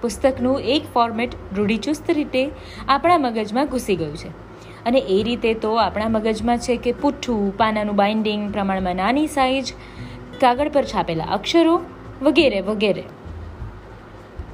પુસ્તકનું 0.00 0.60
એક 0.60 0.82
ફોર્મેટ 0.94 1.30
રૂઢિચુસ્ત 1.56 2.10
રીતે 2.10 2.50
આપણા 2.88 3.18
મગજમાં 3.18 3.66
ઘૂસી 3.66 3.96
ગયું 3.96 4.16
છે. 4.16 4.28
અને 4.84 4.98
એ 4.98 5.22
રીતે 5.22 5.54
તો 5.54 5.74
આપણા 5.74 6.08
મગજમાં 6.08 6.58
છે 6.58 6.76
કે 6.76 6.92
પુઠ્ઠું, 6.92 7.56
પાનાનું 7.56 7.96
બાઇન્ડિંગ 7.96 8.52
પ્રમાણમાં 8.52 8.96
નાની 8.96 9.26
સાઇઝ 9.26 9.72
કાગળ 10.40 10.68
પર 10.68 10.84
છાપેલા 10.84 11.24
અક્ષરો 11.24 11.80
વગેરે 12.22 12.60
વગેરે. 12.60 13.04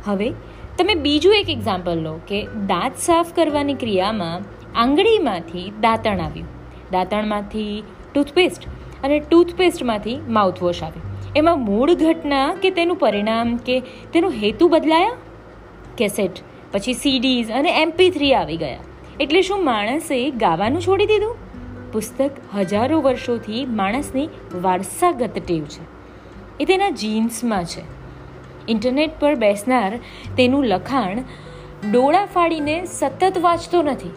હવે 0.04 0.30
તમે 0.78 0.94
બીજું 0.94 1.34
એક 1.34 1.50
એક્ઝામ્પલ 1.50 1.98
લો 1.98 2.20
કે 2.28 2.46
દાંત 2.66 2.96
સાફ 2.96 3.32
કરવાની 3.32 3.74
ક્રિયામાં 3.74 4.51
આંગળીમાંથી 4.74 5.72
દાંતણ 5.80 6.20
આવ્યું. 6.20 6.46
દાંતણમાંથી 6.90 7.82
ટૂથપેસ્ટ 8.14 8.66
અને 9.04 9.18
ટૂથપેસ્ટમાંથી 9.20 10.18
માઉથવોશ 10.28 10.82
આવ્યું. 10.82 11.34
એમાં 11.36 11.64
મૂળ 11.64 11.94
ઘટના 11.94 12.54
કે 12.54 12.70
તેનું 12.70 12.96
પરિણામ 12.96 13.56
કે 13.56 13.80
તેનો 14.12 14.30
હેતુ 14.30 14.68
બદલાયા? 14.68 15.12
કેસેટ, 15.98 16.30
પછી 16.72 16.92
સીડીઝ 16.92 17.50
અને 17.50 17.82
એમપી 17.82 18.10
થ્રી 18.10 18.34
આવી 18.34 18.56
ગયા. 18.56 18.78
એટલે 19.20 19.42
શું 19.42 19.64
માણસે 19.64 20.30
ગાવાનું 20.30 20.82
છોડી 20.82 21.06
દીધું? 21.06 21.36
પુસ્તક 21.92 22.30
હજારો 22.54 23.00
વર્ષોથી 23.00 23.64
માણસની 23.64 24.28
વારસાગત 24.54 25.30
ટેવ 25.46 25.64
છે. 25.64 25.84
એ 26.60 26.64
તેના 26.64 26.90
જીન્સમાં 26.90 27.64
છે. 27.64 27.82
ઇન્ટરનેટ 28.68 29.20
પર 29.20 29.34
બેસનાર 29.34 29.98
તેનું 30.36 30.64
લખાણ 30.64 31.18
ડોળા 31.92 32.26
ફાડીને 32.26 32.84
સતત 32.84 33.38
વાંચતો 33.40 33.82
નથી. 33.82 34.10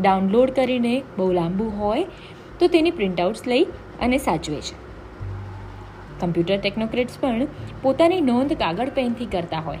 ડાઉનલોડ 0.00 0.50
કરીને 0.50 0.94
બહુ 1.18 1.32
લાંબુ 1.32 1.66
હોય 1.78 2.04
તો 2.60 2.66
તેની 2.66 2.90
પ્રિન્ટઆઉટ્સ 2.90 3.42
લઈ 3.46 3.64
અને 4.00 4.18
સાચવે 4.18 4.60
છે. 4.60 4.76
કમ્પ્યુટર 6.20 6.56
ટેકનોક્રેટ્સ 6.56 7.18
પણ 7.20 7.46
પોતાની 7.82 8.20
નોંધ 8.20 8.52
કાગળ 8.52 8.88
પેનથી 8.88 9.26
કરતા 9.26 9.58
હોય. 9.58 9.78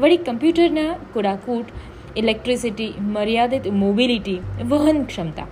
વળી 0.00 0.16
કમ્પ્યુટરના 0.16 0.90
કુડાકૂટ, 1.14 1.68
ઇલેક્ટ્રિસિટી, 2.16 2.92
મર્યાદિત 3.00 3.72
મોબિલિટી 3.72 4.40
વહન 4.68 5.02
ક્ષમતા 5.04 5.48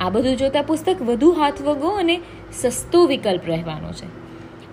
આ 0.00 0.10
બધું 0.10 0.36
જોતાં 0.36 0.64
પુસ્તક 0.64 0.98
વધુ 1.02 1.30
હાથવગો 1.32 1.88
અને 1.88 2.16
સસ્તો 2.52 3.00
વિકલ્પ 3.06 3.44
રહેવાનો 3.46 3.92
છે. 3.92 4.08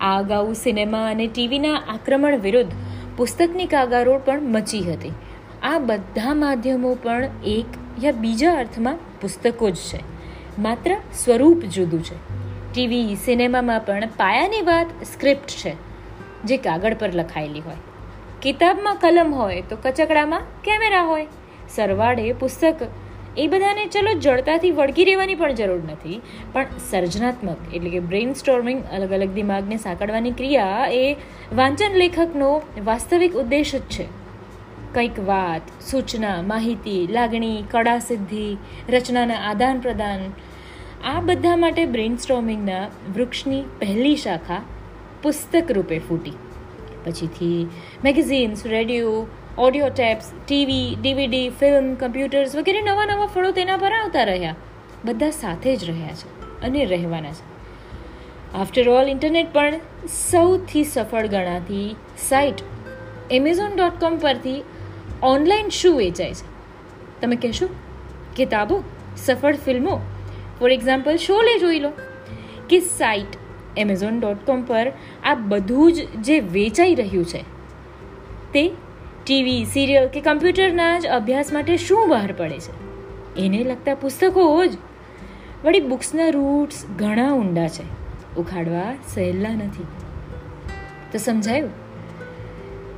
આ 0.00 0.18
અગાઉ 0.18 0.52
સિનેમા 0.52 1.06
અને 1.10 1.26
ટીવીના 1.26 1.78
આક્રમણ 1.88 2.36
વિરુદ્ધ 2.36 2.74
પુસ્તકની 3.16 3.66
કાગારોળ 3.66 4.20
પણ 4.24 4.40
મચી 4.40 4.82
હતી. 4.82 5.12
આ 5.62 5.78
બધા 5.78 6.34
માધ્યમો 6.34 6.94
પણ 6.94 7.24
એક 7.46 7.66
યા 8.04 8.12
બીજા 8.12 8.54
અર્થમાં 8.54 8.98
પુસ્તકો 9.20 9.70
જ 9.70 9.76
છે. 9.76 10.00
માત્ર 10.58 10.96
સ્વરૂપ 11.24 11.64
જુદું 11.64 12.04
છે. 12.04 12.16
ટીવી 12.72 13.14
સિનેમામાં 13.14 13.80
પણ 13.80 14.06
પાયાની 14.06 14.62
વાત 14.62 14.86
સ્ક્રિપ્ટ 15.04 15.46
છે, 15.46 15.72
જે 16.44 16.56
કાગળ 16.56 16.94
પર 16.94 17.14
લખાયેલી 17.14 17.60
હોય. 17.60 17.74
કિતાબમાં 18.42 18.96
કલમ 18.96 19.34
હોય 19.34 19.62
તો 19.62 19.76
કચકડામાં 19.82 20.40
કેમેરા 20.64 21.02
હોય. 21.02 21.26
સરવાળે 21.74 22.32
પુસ્તક. 22.32 22.74
એ 23.36 23.46
બધાને 23.46 23.86
ચલો 23.86 24.12
જડતાથી 24.18 24.70
વળગી 24.70 25.04
રહેવાની 25.04 25.34
પણ 25.34 25.52
જરૂર 25.52 25.80
નથી, 25.92 26.22
પણ 26.52 26.66
સર્જનાત્મક 26.90 27.74
એટલે 27.74 27.90
કે 27.90 28.00
બ્રેઇન 28.00 28.32
સ્ટોર્મિંગ 28.32 28.84
અલગ 28.84 29.12
અલગ 29.12 29.30
દિમાગને 29.30 29.76
સાંકળવાની 29.76 30.30
ક્રિયા 30.30 30.86
એ 30.86 31.16
વાંચન 31.54 31.92
લેખકનો 31.94 32.62
વાસ્તવિક 32.84 33.34
ઉદ્દેશ 33.34 33.74
જ 33.74 33.80
છે. 33.80 34.17
કંઈક 34.94 35.18
વાત, 35.18 35.82
સૂચના, 35.90 36.42
માહિતી, 36.42 37.06
લાગણી 37.10 37.64
કળા 37.70 37.98
સિદ્ધિ 37.98 38.56
રચનાના 38.88 39.34
આદાન 39.34 39.80
પ્રદાન, 39.80 40.20
આ 41.04 41.20
બધા 41.20 41.56
માટે 41.56 41.84
બ્રેઇન 41.84 42.16
સ્ટોર્મિંગના 42.16 42.88
વૃક્ષની 43.16 43.62
પહેલી 43.62 44.16
શાખા 44.16 44.60
પુસ્તક 45.22 45.72
રૂપે 45.72 45.98
ફૂટી. 45.98 46.32
પછીથી 47.04 47.68
magazines, 48.04 48.66
radio, 48.66 49.26
audio 49.58 49.88
tapes, 49.88 50.32
TV, 50.46 50.96
DVD, 51.02 51.48
film, 51.48 51.94
computers 51.94 52.56
વગેરે 52.56 52.82
નવા 52.82 53.04
નવા 53.04 53.26
ફળો 53.26 53.50
તેના 53.50 53.76
પર 53.76 53.92
આવતા 53.92 54.24
રહ્યા. 54.24 54.54
બધા 55.04 55.30
સાથે 55.30 55.76
જ 55.76 55.84
રહ્યા 55.84 56.08
છે 56.08 56.60
અને 56.60 56.84
રહેવાના 56.84 57.30
છે. 57.30 57.58
આફ્ટર 58.54 58.88
ઓલ 58.88 59.08
ઇન્ટરનેટ 59.08 59.52
પણ 59.52 59.74
સૌથી 60.30 60.84
સફળ 60.84 61.26
ગણાતી 61.26 61.96
સાઇટ 62.28 62.54
એમેઝોન 63.30 63.76
ડોટ 63.76 64.00
કોમ 64.00 64.16
પરથી 64.16 64.62
ઓનલાઈન 65.22 65.68
શું 65.68 65.96
વેચાય 65.96 66.34
છે? 66.34 66.46
તમે 67.20 67.36
કહેશો, 67.36 67.68
કિતાબો, 68.36 68.82
સફળ 69.16 69.56
ફિલ્મો. 69.56 70.00
ફોર 70.60 70.72
એક્ઝામ્પલ 70.72 71.16
શોલે 71.16 71.58
જોઈ 71.58 71.80
લો. 71.80 71.92
કે 72.68 72.80
સાઇટ 72.80 73.26
એમેઝોન 73.76 74.20
ડોટ 74.20 74.46
કોમ 74.46 74.62
પર 74.62 74.92
આ 75.24 75.34
બધું 75.34 75.92
જ 75.92 76.08
જે 76.14 76.40
વેચાઈ 76.40 76.94
રહ્યું 76.94 77.24
છે, 77.24 77.42
તે 78.52 78.72
ટીવી 79.24 79.64
સિરિયલ 79.64 80.08
કે 80.08 80.20
કમ્પ્યુટરના 80.20 80.98
જ 80.98 81.06
અભ્યાસ 81.06 81.52
માટે 81.52 81.76
શું 81.76 82.08
બહાર 82.08 82.32
પડે 82.32 82.58
છે? 82.58 82.88
એને 83.40 83.64
લગતા 83.64 83.94
પુસ્તકો 83.94 84.66
જ. 84.66 84.78
વળી 85.64 85.80
બુક્સના 85.80 86.28
રૂટ્સ 86.28 86.86
ઘણા 86.98 87.32
ઊંડા 87.32 87.68
છે. 87.68 87.82
ઉખાડવા 88.36 88.94
સહેલા 89.14 89.50
નથી. 89.50 89.86
તો 91.12 91.18
સમજાયું? 91.18 91.70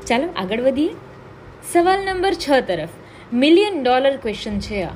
ચાલો 0.06 0.28
આગળ 0.36 0.60
વધીએ. 0.60 0.94
સવાલ 1.64 2.04
નંબર 2.04 2.32
છ 2.34 2.50
તરફ 2.68 2.88
મિલિયન 3.32 3.82
ડોલર 3.82 4.16
ક્વેશ્ચન 4.16 4.58
છે 4.58 4.82
આ. 4.82 4.88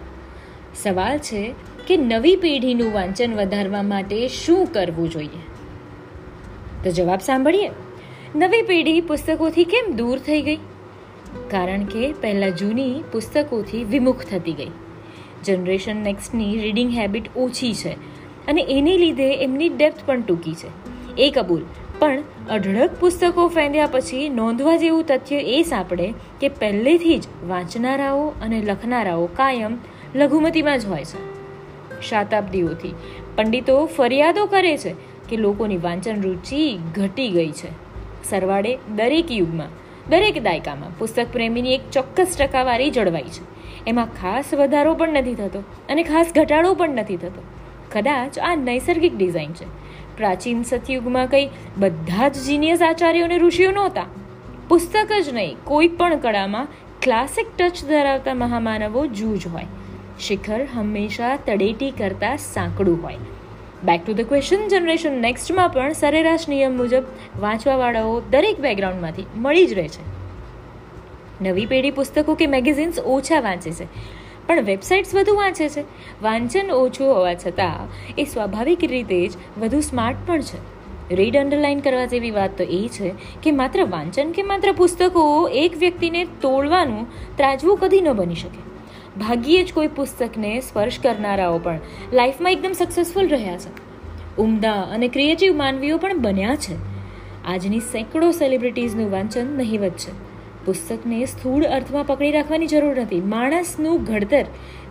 સવાલ 0.74 1.18
છે 1.18 1.54
કે 1.86 1.96
નવી 1.96 2.36
પેઢીનું 2.36 2.92
વાંચન 2.92 3.34
વધારવા 3.34 3.82
માટે 3.82 4.28
શું 4.28 4.66
કરવું 4.66 5.10
જોઈએ? 5.10 5.40
તો 6.84 6.90
જવાબ 6.90 7.18
સાંભળીએ. 7.18 7.70
નવી 8.36 8.62
પેઢી 8.62 9.00
પુસ્તકોથી 9.00 9.64
કેમ 9.64 9.96
દૂર 9.96 10.18
થઈ 10.18 10.42
ગઈ? 10.42 10.56
કારણ 11.50 11.84
કે 11.84 12.12
પહેલાં 12.12 12.56
જૂની 12.56 13.02
પુસ્તકોથી 13.12 13.84
વિમુખ 13.84 14.24
થતી 14.24 14.52
ગઈ. 14.52 14.70
જનરેશન 15.44 15.96
નેક્સ્ટની 15.96 16.58
રીડિંગ 16.58 16.90
હેબિટ 16.90 17.36
ઓછી 17.36 17.74
છે 17.74 17.92
અને 18.48 18.66
એને 18.68 18.98
લીધે 18.98 19.34
એમની 19.34 19.68
ડેપ્થ 19.68 19.98
પણ 20.06 20.22
ટૂંકી 20.22 20.54
છે. 20.54 20.68
એ 21.18 21.30
કબૂલ 21.30 21.62
પણ 21.98 22.22
અઢળક 22.50 22.90
પુસ્તકો 23.00 23.48
ફેંદ્યા 23.48 23.86
પછી 23.86 24.28
નોંધવા 24.28 24.76
જેવું 24.76 25.04
તથ્ય 25.06 25.36
એ 25.36 25.62
સાંપડે 25.62 26.14
કે 26.40 26.48
પહેલેથી 26.48 27.18
જ 27.18 27.24
વાંચનારાઓ 27.48 28.26
અને 28.42 28.60
લખનારાઓ 28.60 29.26
કાયમ 29.26 29.78
લઘુમતીમાં 30.14 30.78
જ 30.78 30.86
હોય 30.86 31.04
છે. 31.04 31.34
શતાબ્દીઓથી 32.00 32.94
પંડિતો 33.36 33.86
ફરિયાદો 33.86 34.46
કરે 34.46 34.76
છે 34.76 34.94
કે 35.28 35.36
લોકોની 35.36 35.76
વાંચન 35.76 36.22
રુચિ 36.22 36.78
ઘટી 36.94 37.30
ગઈ 37.30 37.50
છે. 37.50 37.68
સરવાળે 38.24 38.78
દરેક 38.96 39.32
યુગમાં, 39.32 39.66
દરેક 40.10 40.42
દાયકામાં 40.42 40.98
પુસ્તક 40.98 41.26
પ્રેમીની 41.32 41.74
એક 41.74 41.80
ચોક્કસ 41.92 42.36
ટકાવારી 42.38 42.90
જળવાઈ 42.90 43.22
છે. 43.22 43.54
એમાં 43.86 44.06
ખાસ 44.06 44.54
વધારો 44.54 44.94
પણ 44.94 45.08
નથી 45.08 45.34
થતો 45.34 45.58
અને 45.60 46.02
ખાસ 46.02 46.32
ઘટાડો 46.36 46.74
પણ 46.74 46.90
નથી 46.90 47.16
થતો. 47.16 47.42
કદાચ 47.92 48.38
આ 48.38 48.54
નૈસર્ગિક 48.54 49.16
ડિઝાઇન 49.16 49.52
છે. 49.52 49.84
પ્રાચીન 50.16 50.62
સતયુગમાં 50.62 51.26
કંઈ 51.26 51.48
બધા 51.76 52.28
જ 52.28 52.38
જીનિયસ 52.38 52.82
આચાર્યો 52.82 53.24
અને 53.24 53.38
ઋષિઓ 53.38 53.70
નહોતા. 53.70 54.06
પુસ્તક 54.68 55.12
જ 55.24 55.34
નહીં, 55.34 55.56
કોઈ 55.64 55.88
પણ 55.88 56.18
કળામાં 56.18 56.68
ક્લાસિક 57.02 57.46
ટચ 57.58 57.84
ધરાવતા 57.84 58.34
મહામાનવો 58.34 59.06
જૂજ 59.06 59.46
હોય. 59.46 59.66
શિખર 60.20 60.60
હંમેશા 60.74 61.36
તળેટી 61.36 61.90
કરતાં 61.90 62.38
સાંકડું 62.38 63.02
હોય. 63.02 63.16
Back 63.84 64.06
to 64.06 64.12
the 64.12 64.20
question 64.20 64.68
generation 64.68 65.12
નેક્સ્ટમાં 65.22 65.70
પણ 65.70 65.92
સરેરાશ 65.92 66.48
નિયમ 66.48 66.76
મુજબ 66.76 67.04
વાંચવાવાળાઓ 67.40 68.20
દરેક 68.30 68.60
બેકગ્રાઉન્ડમાંથી 68.60 69.24
મળી 69.36 69.66
જ 69.66 69.72
રહે 69.72 69.88
છે. 69.88 70.14
નવી 71.42 71.66
પેઢી 71.66 71.90
પુસ્તકો 71.90 72.34
કે 72.34 72.46
મેગેઝિન્સ 72.46 72.98
ઓછા 72.98 73.40
વાંચે 73.40 73.70
છે. 73.70 73.84
પણ 74.46 74.62
વેબસાઇટ્સ 74.62 75.14
વધુ 75.14 75.34
વાંચે 75.34 75.68
છે. 75.68 75.80
વાંચન 76.22 76.70
ઓછું 76.70 77.14
હોવા 77.14 77.34
છતાં, 77.34 77.88
એ 78.14 78.24
સ્વાભાવિક 78.24 78.78
રીતે 78.84 79.28
જ 79.28 79.32
વધુ 79.60 79.80
સ્માર્ટ 79.80 80.16
પણ 80.26 80.40
છે. 80.40 80.74
રીડ 81.14 81.36
અંડરલાઇન 81.36 81.80
કરવા 81.80 82.04
જેવી 82.04 82.30
વાત 82.30 82.58
તો 82.58 82.64
એ 82.64 82.88
છે 82.88 83.12
કે 83.42 83.50
માત્ર 83.50 83.84
વાંચન 83.84 84.32
કે 84.32 84.42
માત્ર 84.42 84.72
પુસ્તકો 84.72 85.48
એક 85.48 85.76
વ્યક્તિને 85.76 86.24
તોડવાનું 86.24 87.06
ત્રાજવું 87.36 87.78
કદી 87.78 88.00
ન 88.00 88.12
બની 88.12 88.34
શકે. 88.34 88.74
ભાગ્યે 89.20 89.64
જ 89.64 89.72
કોઈ 89.72 89.86
પુસ્તકને 89.86 90.60
સ્પર્શ 90.60 91.00
કરનારાઓ 91.00 91.58
પણ 91.58 91.78
લાઈફમાં 92.12 92.52
એકદમ 92.52 92.72
સક્સેસફુલ 92.72 93.28
રહ્યા 93.28 93.56
છે. 93.56 93.84
ઉમદા 94.36 94.72
અને 94.72 95.08
ક્રિએટિવ 95.08 95.56
માનવીઓ 95.56 95.98
પણ 95.98 96.18
બન્યા 96.18 96.54
છે. 96.54 96.76
આજની 97.44 97.80
સેંકડો 97.80 98.30
સેલિબ્રિટીઝનું 98.30 99.10
વાંચન 99.10 99.56
નહીવત 99.56 99.92
છે. 99.92 100.33
પુસ્તકને 100.66 101.24
સ્થૂળ 101.24 101.64
અર્થમાં 101.64 102.04
પકડી 102.04 102.30
રાખવાની 102.30 102.66
જરૂર 102.66 103.00
નથી. 103.00 103.20
માણસનું 103.20 104.04
ઘડતર, 104.04 104.44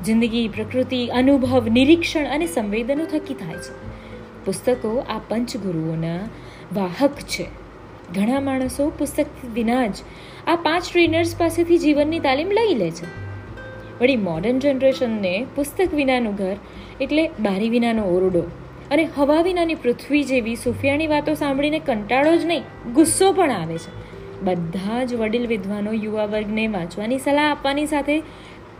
જિંદગી, 0.05 0.47
પ્રકૃતિ, 0.47 1.07
અનુભવ, 1.07 1.67
નિરીક્ષણ 1.69 2.25
અને 2.25 2.47
સંવેદનો 2.47 3.05
થકી 3.05 3.33
થાય 3.33 3.53
છે. 3.53 3.93
પુસ્તકો 4.45 5.05
આ 5.09 5.19
પંચગુરુઓના 5.29 6.19
વાહક 6.73 7.13
છે. 7.13 7.45
ઘણા 8.13 8.39
માણસો 8.39 8.89
પુસ્તક 8.89 9.25
વિના 9.53 9.87
જ 9.87 9.95
આ 10.47 10.55
પાંચ 10.55 10.83
ટ્રેનર્સ 10.93 11.35
પાસેથી 11.37 11.77
જીવનની 11.77 12.19
તાલીમ 12.19 12.51
લઈ 12.51 12.75
લે 12.75 12.91
છે. 12.91 13.05
વળી 14.01 14.15
મોડર્ન 14.15 14.59
જનરેશનને 14.59 15.45
પુસ્તક 15.55 15.93
વિનાનું 15.93 16.35
ઘર 16.35 16.55
એટલે 17.01 17.27
બારી 17.27 17.69
વિનાનો 17.69 18.03
ઓરડો 18.03 18.41
અને 18.91 19.09
હવા 19.17 19.41
વિનાની 19.41 19.75
પૃથ્વી 19.75 20.23
જેવી 20.23 20.55
સુફિયાની 20.55 21.07
વાતો 21.07 21.33
સાંભળીને 21.33 21.79
કંટાળો 21.79 22.37
જ 22.37 22.45
નહીં, 22.45 22.93
ગુસ્સો 22.93 23.31
પણ 23.31 23.51
આવે 23.51 23.77
છે. 23.77 24.02
બધા 24.43 25.03
જ 25.03 25.13
વડીલ 25.13 25.47
વિદ્વાનો 25.47 25.93
યુવા 25.93 26.25
વર્ગને 26.25 26.67
વાંચવાની 26.67 27.19
સલાહ 27.19 27.51
આપવાની 27.51 27.85
સાથે 27.85 28.23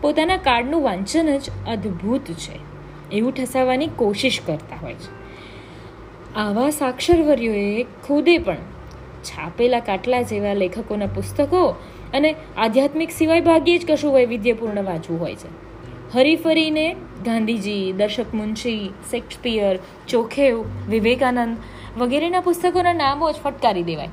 પોતાના 0.02 0.38
કાર્ડનું 0.38 0.84
વાંચન 0.84 1.38
જ 1.38 1.50
અદ્ભુત 1.68 2.22
છે. 2.22 2.74
એવું 3.12 3.34
ઠસાવવાની 3.34 3.88
કોશિશ 3.88 4.42
કરતા 4.46 4.76
હોય 4.76 4.94
છે. 4.94 5.24
આવા 6.36 6.70
સાક્ષરવર્યોએ 6.70 7.84
ખુદે 7.84 8.38
પણ 8.38 8.58
છાપેલા 9.24 9.80
કાટલા 9.80 10.22
જેવા 10.22 10.54
લેખકોના 10.54 11.06
પુસ્તકો 11.06 11.76
અને 12.14 12.36
આધ્યાત્મિક 12.58 13.12
સિવાય 13.12 13.42
ભાગ્યે 13.42 13.78
જ 13.78 13.92
કશું 13.92 14.14
વૈવિધ્યપૂર્ણ 14.14 14.84
વાંચવું 14.84 15.20
હોય 15.20 15.36
છે. 15.36 15.74
હરીફરીને 16.14 16.96
ગાંધીજી 17.26 17.94
દર્શક 17.94 18.34
મુનશી, 18.34 18.94
શેક્સપિયર, 19.12 19.80
ચોખેવ, 20.08 20.64
વિવેકાનંદ 20.90 21.58
વગેરેના 21.98 22.40
પુસ્તકોના 22.40 22.94
નામો 22.94 23.32
જ 23.32 23.36
ફટકારી 23.36 23.84
દેવાય. 23.84 24.10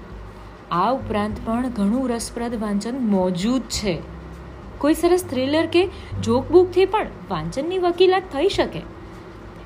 આ 0.70 0.92
ઉપરાંત 0.92 1.36
પણ 1.44 1.68
ઘણું 1.68 2.08
રસપ્રદ 2.08 2.54
વાંચન 2.60 2.98
મોજૂદ 2.98 3.62
છે. 3.62 3.98
કોઈ 4.78 4.94
સરસ 4.94 5.24
થ્રિલર 5.24 5.66
કે 5.66 5.88
જોકબુકથી 6.22 6.84
પણ 6.84 7.06
વાંચનની 7.30 7.78
વકીલાત 7.78 8.22
થઈ 8.32 8.48
શકે. 8.48 8.82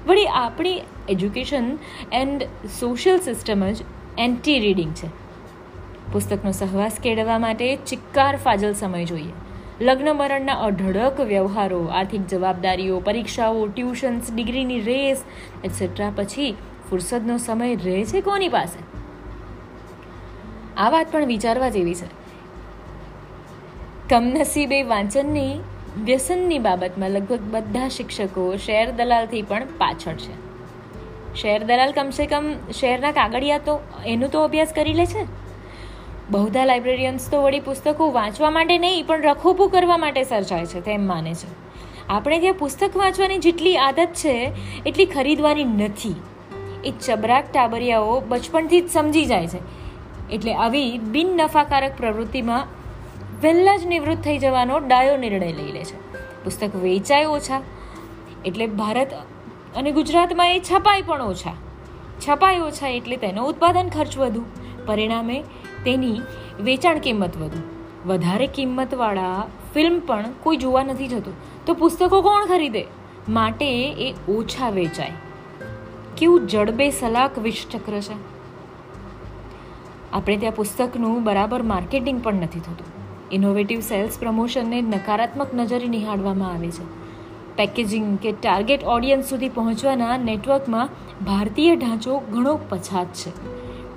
વળી 0.07 0.27
આપણી 0.27 0.81
એજ્યુકેશન 1.09 1.79
એન્ડ 2.13 2.43
સોશિયલ 2.81 3.19
સિસ્ટમ 3.19 3.73
જ 3.73 3.77
એન્ટી 4.19 4.59
રીડિંગ 4.59 4.95
છે. 4.95 5.09
પુસ્તકનો 6.13 6.53
સહવાસ 6.53 6.97
કેળવવા 7.03 7.39
માટે 7.39 7.77
ચિક્કાર 7.77 8.37
ફાજલ 8.37 8.73
સમય 8.73 9.05
જોઈએ. 9.05 9.33
લગ્ન 9.81 10.13
મરણના 10.13 10.55
અઢળક 10.55 11.21
વ્યવહારો, 11.21 11.85
આર્થિક 11.85 12.27
જવાબદારીઓ, 12.27 13.01
પરીક્ષાઓ 13.01 13.67
ટ્યુશન્સ 13.67 14.35
ડિગ્રીની 14.35 14.81
રેસ 14.81 15.25
એટસેટ્રા 15.65 16.13
પછી 16.17 16.57
ફુરસદનો 16.91 17.39
સમય 17.39 17.75
રહે 17.75 18.05
છે 18.05 18.21
કોની 18.21 18.49
પાસે? 18.49 18.94
આ 20.77 20.91
વાત 20.91 21.13
પણ 21.13 21.27
વિચારવા 21.27 21.69
જેવી 21.69 21.95
છે. 21.95 22.25
કમનસીબે 24.09 24.83
વાંચનની, 24.83 25.59
વ્યસનની 26.05 26.59
બાબતમાં 26.59 27.11
લગભગ 27.11 27.41
બધા 27.51 27.89
શિક્ષકો 27.89 28.57
શેર 28.57 28.91
દલાલથી 28.91 29.43
પણ 29.43 29.65
પાછળ 29.79 30.15
છે. 30.15 30.45
શેર 31.35 31.65
દલાલ 31.65 31.93
કમસે 31.93 32.27
કમ 32.27 32.53
શેરના 32.75 33.13
કાગળિયા 33.13 33.59
તો 33.59 33.81
એનું 34.07 34.31
તો 34.31 34.45
અભ્યાસ 34.45 34.73
કરી 34.77 34.93
લે 34.93 35.07
છે. 35.07 35.45
બહુધા 36.31 36.65
લાઇબ્રેરિયન્સ 36.65 37.31
તો 37.31 37.43
વળી 37.43 37.61
પુસ્તકો 37.61 38.13
વાંચવા 38.13 38.51
માટે 38.51 38.79
નહીં, 38.79 39.07
પણ 39.07 39.23
રખોપું 39.23 39.71
કરવા 39.71 39.97
માટે 39.97 40.25
સર્જાય 40.25 40.67
છે, 40.67 40.81
તેમ 40.81 41.07
માને 41.07 41.35
છે. 41.35 41.65
આપણે 42.09 42.41
ત્યાં 42.41 42.55
પુસ્તક 42.55 42.97
વાંચવાની 42.97 43.39
જેટલી 43.39 43.77
આદત 43.77 44.09
છે, 44.15 44.53
એટલી 44.87 45.07
ખરીદવાની 45.07 45.65
નથી. 45.65 46.15
એ 46.85 46.93
ચબરાક 47.07 47.53
ટાબરિયાઓ 47.53 48.21
બચપણથી 48.21 48.81
જ 48.81 48.91
સમજી 48.91 49.25
જાય 49.25 49.47
છે. 49.47 49.84
એટલે 50.33 50.55
આવી 50.55 50.99
બિન 50.99 51.29
નફાકારક 51.37 51.97
પ્રવૃત્તિમાં 51.97 52.67
વહેલા 53.43 53.77
જ 53.77 53.87
નિવૃત્ત 53.87 54.23
થઈ 54.23 54.39
જવાનો 54.39 54.79
ડાયો 54.79 55.17
નિર્ણય 55.17 55.53
લઈ 55.53 55.73
લે 55.73 55.85
છે. 55.85 55.97
પુસ્તક 56.45 56.77
વેચાય 56.77 57.25
ઓછા, 57.25 57.61
એટલે 58.45 58.67
ભારત 58.67 59.13
અને 59.77 59.91
ગુજરાતમાં 59.91 60.51
એ 60.51 60.61
છપાય 60.61 61.03
પણ 61.03 61.23
ઓછા. 61.23 61.53
છપાય 62.29 62.59
ઓછા 62.59 62.89
એટલે 62.89 63.17
તેનો 63.17 63.45
ઉત્પાદન 63.45 63.89
ખર્ચ 63.89 64.19
વધુ, 64.19 64.45
પરિણામે 64.87 65.45
તેની 65.85 66.21
વેચાણ 66.61 66.99
કિંમત 66.99 67.37
વધુ. 67.37 67.63
વધારે 68.09 68.47
કિંમતવાળા 68.47 69.47
ફિલ્મ 69.75 70.01
પણ 70.01 70.25
કોઈ 70.43 70.57
જોવા 70.57 70.85
નથી 70.85 71.09
જતું. 71.09 71.35
તો 71.67 71.75
પુસ્તકો 71.75 72.23
કોણ 72.23 72.47
ખરીદે? 72.47 72.87
માટે 73.29 73.93
એ 73.93 74.15
ઓછા 74.29 74.71
વેચાય. 74.71 75.11
કેવું 76.17 76.47
જડબે 76.47 76.91
સલાક 76.91 77.39
વિષચક્ર 77.39 78.01
છે. 78.01 78.34
આપણે 80.15 80.37
ત્યાં 80.37 80.55
પુસ્તકનું 80.55 81.25
બરાબર 81.25 81.63
માર્કેટિંગ 81.63 82.25
પણ 82.25 82.35
નથી 82.35 82.61
થતું. 82.61 82.87
ઇનોવેટિવ 83.33 83.81
સેલ્સ 83.81 84.19
પ્રમોશનને 84.19 84.81
નકારાત્મક 84.81 85.55
નજરે 85.55 85.87
નિહાળવામાં 85.87 86.53
આવે 86.53 86.71
છે. 86.71 87.05
પેકેજિંગ 87.57 88.19
કે 88.19 88.33
ટાર્ગેટ 88.33 88.85
ઓડિયન્સ 88.85 89.29
સુધી 89.29 89.49
પહોંચવાના 89.49 90.17
નેટવર્કમાં 90.17 90.89
ભારતીય 91.25 91.77
ઢાંચો 91.77 92.19
ઘણો 92.19 92.61
પછાત 92.69 93.07
છે. 93.07 93.33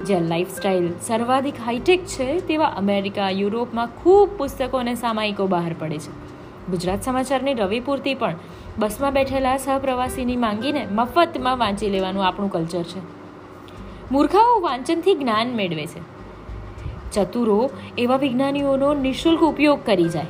જ્યાં 0.03 0.21
લાઇફસ્ટાઇલ 0.21 0.89
સર્વાધિક 1.01 1.55
હાઈટેક 1.65 2.05
છે, 2.05 2.39
તેવા 2.39 2.65
અમેરિકા 2.65 3.29
યુરોપમાં 3.29 3.87
ખૂબ 3.87 4.29
પુસ્તકો 4.37 4.77
અને 4.77 4.95
સામાયિકો 4.95 5.47
બહાર 5.47 5.75
પડે 5.79 5.97
છે. 5.97 6.11
ગુજરાત 6.71 7.03
સમાચારની 7.03 7.53
રવિ 7.53 7.79
પૂરતી 7.79 8.13
પણ. 8.13 8.35
બસમાં 8.79 9.13
બેઠેલા 9.13 9.57
સહપ્રવાસીની 9.57 10.35
માંગીને 10.35 10.87
મફતમાં 10.91 11.57
વાંચી 11.57 11.89
લેવાનું 11.89 12.27
આપણું 12.27 12.51
કલ્ચર 12.51 12.83
છે. 12.83 13.26
મૂર્ખાઓ 14.11 14.59
વાંચનથી 14.59 15.15
જ્ઞાન 15.15 15.47
મેળવે 15.47 15.85
છે. 15.85 16.17
ચતુરો 17.11 17.69
એવા 17.97 18.17
વિજ્ઞાનીઓનો 18.17 18.93
નિઃશુલ્ક 18.93 19.39
ઉપયોગ 19.39 19.85
કરી 19.85 20.09
જાય. 20.09 20.25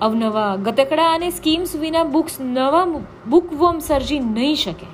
અવનવા 0.00 0.56
ગતકડા 0.56 1.12
અને 1.12 1.30
સ્કીમ્સ 1.30 1.76
વિના 1.76 2.04
બુક્સ 2.04 2.36
નવા 2.40 2.84
બુકવોર્મ 3.28 3.78
સર્જી 3.78 4.18
નહીં 4.18 4.54
શકે. 4.54 4.86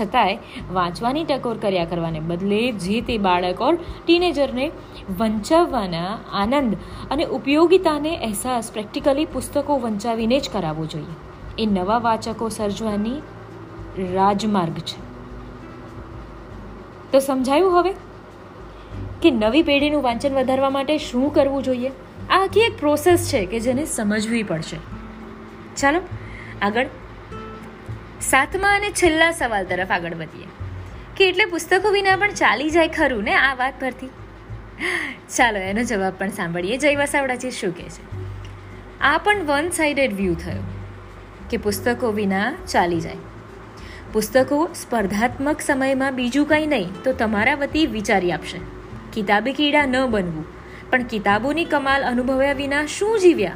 છતાંય 0.00 0.38
વાંચવાની 0.72 1.24
ટકોર 1.24 1.56
કર્યા 1.56 1.84
કરવાને 1.84 2.20
બદલે 2.20 2.72
જે 2.72 3.00
તે 3.00 3.18
બાળક 3.18 3.60
ઓર 3.60 3.78
ટીનેજરને 4.06 4.70
વંચાવવાના 5.18 6.18
આનંદ 6.32 6.76
અને 7.10 7.24
ઉપયોગિતાને 7.24 8.16
અહેસાસ 8.16 8.72
પ્રેક્ટિકલી 8.72 9.24
પુસ્તકો 9.24 9.78
વંચાવીને 9.78 10.40
જ 10.40 10.50
કરાવવો 10.52 10.86
જોઈએ. 10.86 11.62
એ 11.62 11.66
નવા 11.66 11.98
વાચકો 11.98 12.48
સર્જવાની 12.48 13.22
રાજમાર્ગ 14.12 14.74
છે. 14.74 15.07
તો 17.12 17.18
સમજાયું 17.18 17.80
હવે? 17.80 17.94
કે 19.22 19.30
નવી 19.30 19.62
પેઢીનું 19.62 20.02
વાંચન 20.02 20.34
વધારવા 20.34 20.70
માટે 20.70 20.98
શું 20.98 21.34
કરવું 21.34 21.62
જોઈએ? 21.62 21.88
આ 22.30 22.44
આખી 22.44 22.60
એક 22.60 22.78
પ્રોસેસ 22.78 23.28
છે 23.28 23.46
કે 23.46 23.60
જેને 23.60 23.84
સમજવી 23.84 24.42
પડશે. 24.42 24.76
ચાલો, 25.76 26.00
આગળ. 26.62 26.86
સાતમા 28.20 28.74
અને 28.74 28.90
છેલ્લા 28.90 29.30
સવાલ 29.30 29.64
તરફ 29.64 29.90
આગળ 29.90 30.14
વધીએ. 30.14 30.46
કે 31.16 31.28
એટલે 31.28 31.44
પુસ્તકો 31.44 31.90
વિના 31.90 32.16
પણ 32.16 32.30
ચાલી 32.30 32.70
જાય 32.70 32.88
ખરું 32.88 33.22
ને 33.22 33.34
આ 33.34 33.54
વાત 33.54 33.74
પરથી? 33.80 34.06
ચાલો, 35.36 35.58
એનો 35.58 35.82
જવાબ 35.82 36.12
પણ 36.18 36.28
સાંભળીએ. 36.28 36.76
જય 36.76 36.94
વસાવડાજી 36.94 37.50
શું 37.50 37.76
કહે 37.76 37.88
છે? 37.88 38.18
આ 39.00 39.18
પણ 39.18 39.44
વન 39.46 39.68
સાઇડેડ 39.68 40.14
વ્યૂ 40.14 40.34
થયો 40.34 40.62
કે 41.50 41.56
પુસ્તકો 41.56 42.12
વિના 42.12 42.52
ચાલી 42.52 43.00
જાય. 43.00 43.16
પુસ્તકો 44.12 44.58
સ્પર્ધાત્મક 44.74 45.60
સમયમાં 45.60 46.14
બીજું 46.14 46.46
કંઈ 46.48 46.66
નહીં, 46.66 46.92
તો 47.04 47.12
તમારા 47.12 47.54
વતી 47.54 47.86
વિચારી 47.86 48.32
આપશે. 48.32 48.60
કિતાબી 49.12 49.52
કીડા 49.52 49.86
ન 49.86 49.96
બનવું, 50.06 50.46
પણ 50.90 51.02
કિતાબોની 51.02 51.64
કમાલ 51.64 52.02
અનુભવ્યા 52.02 52.52
વિના 52.52 52.86
શું 52.86 53.18
જીવ્યા? 53.18 53.52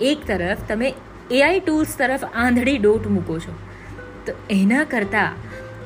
એક 0.00 0.26
તરફ 0.26 0.62
તમે 0.68 0.92
એઆઈ 1.30 1.60
ટૂલ્સ 1.60 1.96
તરફ 1.98 2.24
આંધળી 2.34 2.78
ડોટ 2.78 3.06
મૂકો 3.06 3.38
છો, 3.38 3.56
તો 4.26 4.32
એના 4.50 4.84
કરતાં 4.84 5.32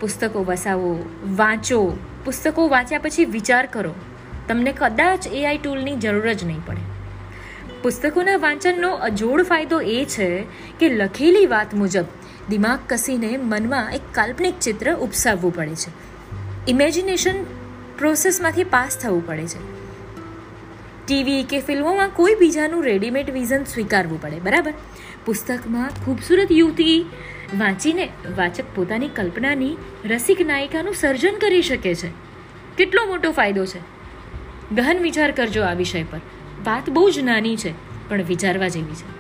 પુસ્તકો 0.00 0.44
વસાવો, 0.44 0.92
વાંચો, 1.36 1.80
પુસ્તકો 2.24 2.68
વાંચ્યા 2.68 2.98
પછી 2.98 3.24
વિચાર 3.24 3.66
કરો. 3.66 3.94
તમને 4.48 4.72
કદાચ 4.72 5.32
એઆઈ 5.32 5.58
ટૂલની 5.58 5.96
જરૂર 5.96 6.32
જ 6.32 6.44
નહીં 6.44 6.62
પડે. 6.66 6.84
પુસ્તકોના 7.82 8.36
વાંચનનો 8.36 8.90
અજોડ 8.92 9.42
ફાયદો 9.42 9.80
એ 9.80 10.04
છે 10.04 10.30
કે 10.80 10.88
લખેલી 10.88 11.46
વાત 11.46 11.74
મુજબ 11.74 12.04
દિમાગ 12.48 12.78
કસીને 12.88 13.36
મનમાં 13.36 13.92
એક 13.92 14.00
કાલ્પનિક 14.12 14.54
ચિત્ર 14.60 14.94
ઉપસાવવું 14.94 15.54
પડે 15.54 15.74
છે. 15.74 15.90
ઇમેજિનેશન 16.70 17.44
પ્રોસેસમાંથી 17.98 18.64
પાસ 18.64 18.98
થવું 18.98 19.26
પડે 19.26 19.46
છે. 19.46 19.78
ટીવી 21.06 21.42
કે 21.42 21.60
ફિલ્મોમાં 21.60 22.08
કોઈ 22.08 22.34
બીજાનું 22.34 22.84
રેડીમેડ 22.84 23.30
વિઝન 23.30 23.64
સ્વીકારવું 23.64 24.22
પડે, 24.22 24.40
બરાબર? 24.40 24.74
પુસ્તકમાં 25.24 26.04
ખૂબસૂરત 26.04 26.52
યુવતી 26.52 27.10
વાંચીને 27.58 28.08
વાચક 28.36 28.64
પોતાની 28.74 29.08
કલ્પનાની 29.08 29.76
રસિક 30.04 30.40
નાયિકાનું 30.40 30.94
સર્જન 30.94 31.34
કરી 31.38 31.62
શકે 31.62 31.94
છે. 31.94 32.08
કેટલો 32.76 33.06
મોટો 33.06 33.32
ફાયદો 33.32 33.64
છે. 33.66 33.78
ગહન 34.74 34.98
વિચાર 34.98 35.30
કરજો 35.30 35.62
આ 35.62 35.72
વિષય 35.72 36.02
પર. 36.02 36.20
વાત 36.64 36.90
બહુ 36.90 37.10
જ 37.10 37.18
નાની 37.18 37.56
છે, 37.56 37.72
પણ 38.08 38.22
વિચારવા 38.22 38.68
જેવી 38.68 38.94
છે. 38.94 39.17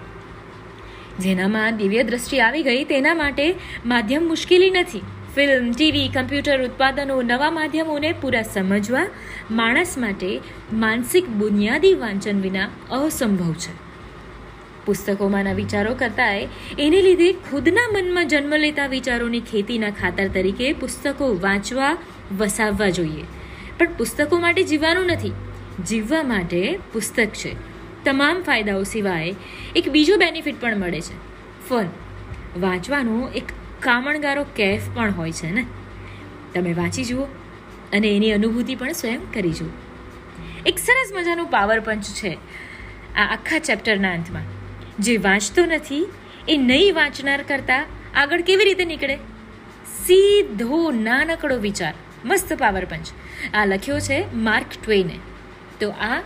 જેનામાં 1.20 1.76
દિવ્ય 1.76 2.02
દ્રષ્ટિ 2.02 2.40
આવી 2.40 2.62
ગઈ 2.62 2.84
તેના 2.84 3.14
માટે 3.14 3.54
માધ્યમ 3.86 4.28
મુશ્કેલી 4.28 4.70
નથી. 4.70 5.00
ફિલ્મ, 5.34 5.72
ટીવી, 5.72 6.08
કમ્પ્યુટર 6.08 6.64
ઉત્પાદનો, 6.64 7.22
નવા 7.22 7.50
માધ્યમોને 7.50 8.12
પૂરા 8.12 8.42
સમજવા 8.42 9.06
માણસ 9.50 9.98
માટે 9.98 10.40
માનસિક 10.72 11.28
બુનિયાદી 11.28 11.94
વાંચન 11.94 12.40
વિના 12.40 12.68
અસંભવ 12.90 13.52
છે. 13.52 13.88
પુસ્તકોમાંના 14.86 15.52
વિચારો 15.52 15.94
કરતાંય 15.94 16.48
એને 16.78 17.02
લીધે 17.02 17.32
ખુદના 17.32 17.90
મનમાં 17.92 18.28
જન્મ 18.28 18.56
લેતા 18.56 18.86
વિચારોની 18.86 19.40
ખેતીના 19.40 19.90
ખાતર 19.90 20.28
તરીકે 20.28 20.72
પુસ્તકો 20.72 21.38
વાંચવા, 21.40 21.96
વસાવવા 22.38 22.90
જોઈએ. 22.90 23.24
પણ 23.78 23.86
પુસ્તકો 23.86 24.38
માટે 24.38 24.62
જીવવાનું 24.62 25.06
નથી. 25.06 25.32
જીવવા 25.86 26.22
માટે 26.22 26.78
પુસ્તક 26.92 27.26
છે. 27.26 27.67
તમામ 28.08 28.42
ફાયદાઓ 28.42 28.82
સિવાય 28.82 29.34
એક 29.76 29.88
બીજો 29.88 30.16
બેનિફિટ 30.16 30.60
પણ 30.60 30.76
મળે 30.76 31.00
છે. 31.00 31.16
ફન. 31.68 31.86
વાંચવાનો 32.60 33.28
એક 33.28 33.44
કામણગારો 33.80 34.46
કેફ 34.56 34.80
પણ 34.94 35.10
હોય 35.10 35.32
છે 35.32 35.50
ને? 35.50 35.66
તમે 36.54 36.72
વાંચી 36.72 37.04
જુઓ 37.04 37.24
અને 37.92 38.16
એની 38.16 38.32
અનુભૂતિ 38.32 38.74
પણ 38.74 38.92
સ્વયં 38.92 39.32
કરી 39.32 39.50
જુઓ. 39.50 39.68
એક 40.66 40.78
સરસ 40.78 41.12
મજાનું 41.14 41.46
પાવર 41.46 41.80
પંચ 41.80 42.04
છે 42.04 42.38
આ 43.16 43.32
આખા 43.32 43.58
ચેપ્ટરના 43.58 44.12
અંતમાં. 44.12 44.42
જે 44.98 45.16
વાંચતો 45.16 45.66
નથી, 45.66 46.06
એ 46.48 46.56
નહીં 46.56 46.94
વાંચનાર 46.94 47.42
કરતાં 47.42 47.86
આગળ 48.14 48.40
કેવી 48.40 48.64
રીતે 48.64 48.84
નીકળે? 48.84 49.16
સીધો 50.06 50.90
નાનકડો 50.90 51.58
વિચાર. 51.58 51.94
મસ્ત 52.24 52.52
પાવર 52.52 52.84
પંચ 52.84 53.06
આ 53.54 53.64
લખ્યો 53.64 54.00
છે 54.00 54.34
માર્ક 54.34 54.66
ટ્વેને. 54.84 55.18
તો 55.80 55.90
આ 55.90 56.20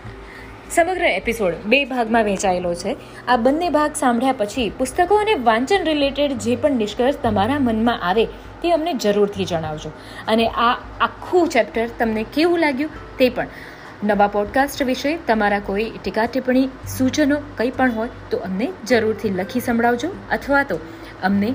સમગ્ર 0.75 1.05
એપિસોડ 1.05 1.55
બે 1.67 1.85
ભાગમાં 1.85 2.25
વહેંચાયેલો 2.25 2.75
છે. 2.75 2.97
આ 3.29 3.37
બંને 3.37 3.69
ભાગ 3.69 3.93
સાંભળ્યા 3.95 4.33
પછી 4.33 4.71
પુસ્તકો 4.79 5.17
અને 5.17 5.35
વાંચન 5.35 5.85
રિલેટેડ 5.85 6.33
જે 6.33 6.57
પણ 6.57 6.73
નિષ્કર્ષ 6.73 7.15
તમારા 7.23 7.59
મનમાં 7.59 8.09
આવે 8.09 8.25
તે 8.63 8.73
અમને 8.73 8.95
જરૂરથી 8.95 9.45
જણાવજો. 9.45 9.91
અને 10.29 10.49
આ 10.49 10.73
આખું 11.01 11.49
ચેપ્ટર 11.49 11.87
તમને 11.99 12.25
કેવું 12.35 12.59
લાગ્યું 12.59 12.91
તે 13.19 13.29
પણ. 13.29 13.47
નવા 14.05 14.27
પોડકાસ્ટ 14.27 14.83
વિશે 14.83 15.17
તમારા 15.17 15.59
કોઈ 15.59 15.91
ટીકા 16.05 16.27
ટિપ્પણી, 16.27 16.69
સૂચનો 16.99 17.37
કંઈ 17.57 17.71
પણ 17.71 17.93
હોય 17.93 18.09
તો 18.31 18.39
અમને 18.39 18.69
જરૂરથી 18.87 19.31
લખી 19.31 19.61
સંભળાવજો 19.61 20.09
અથવા 20.31 20.63
તો 20.63 20.79
અમને 21.23 21.55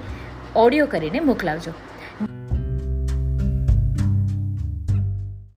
ઓડિયો 0.56 0.86
કરીને 0.86 1.20
મોકલાવજો. 1.20 1.72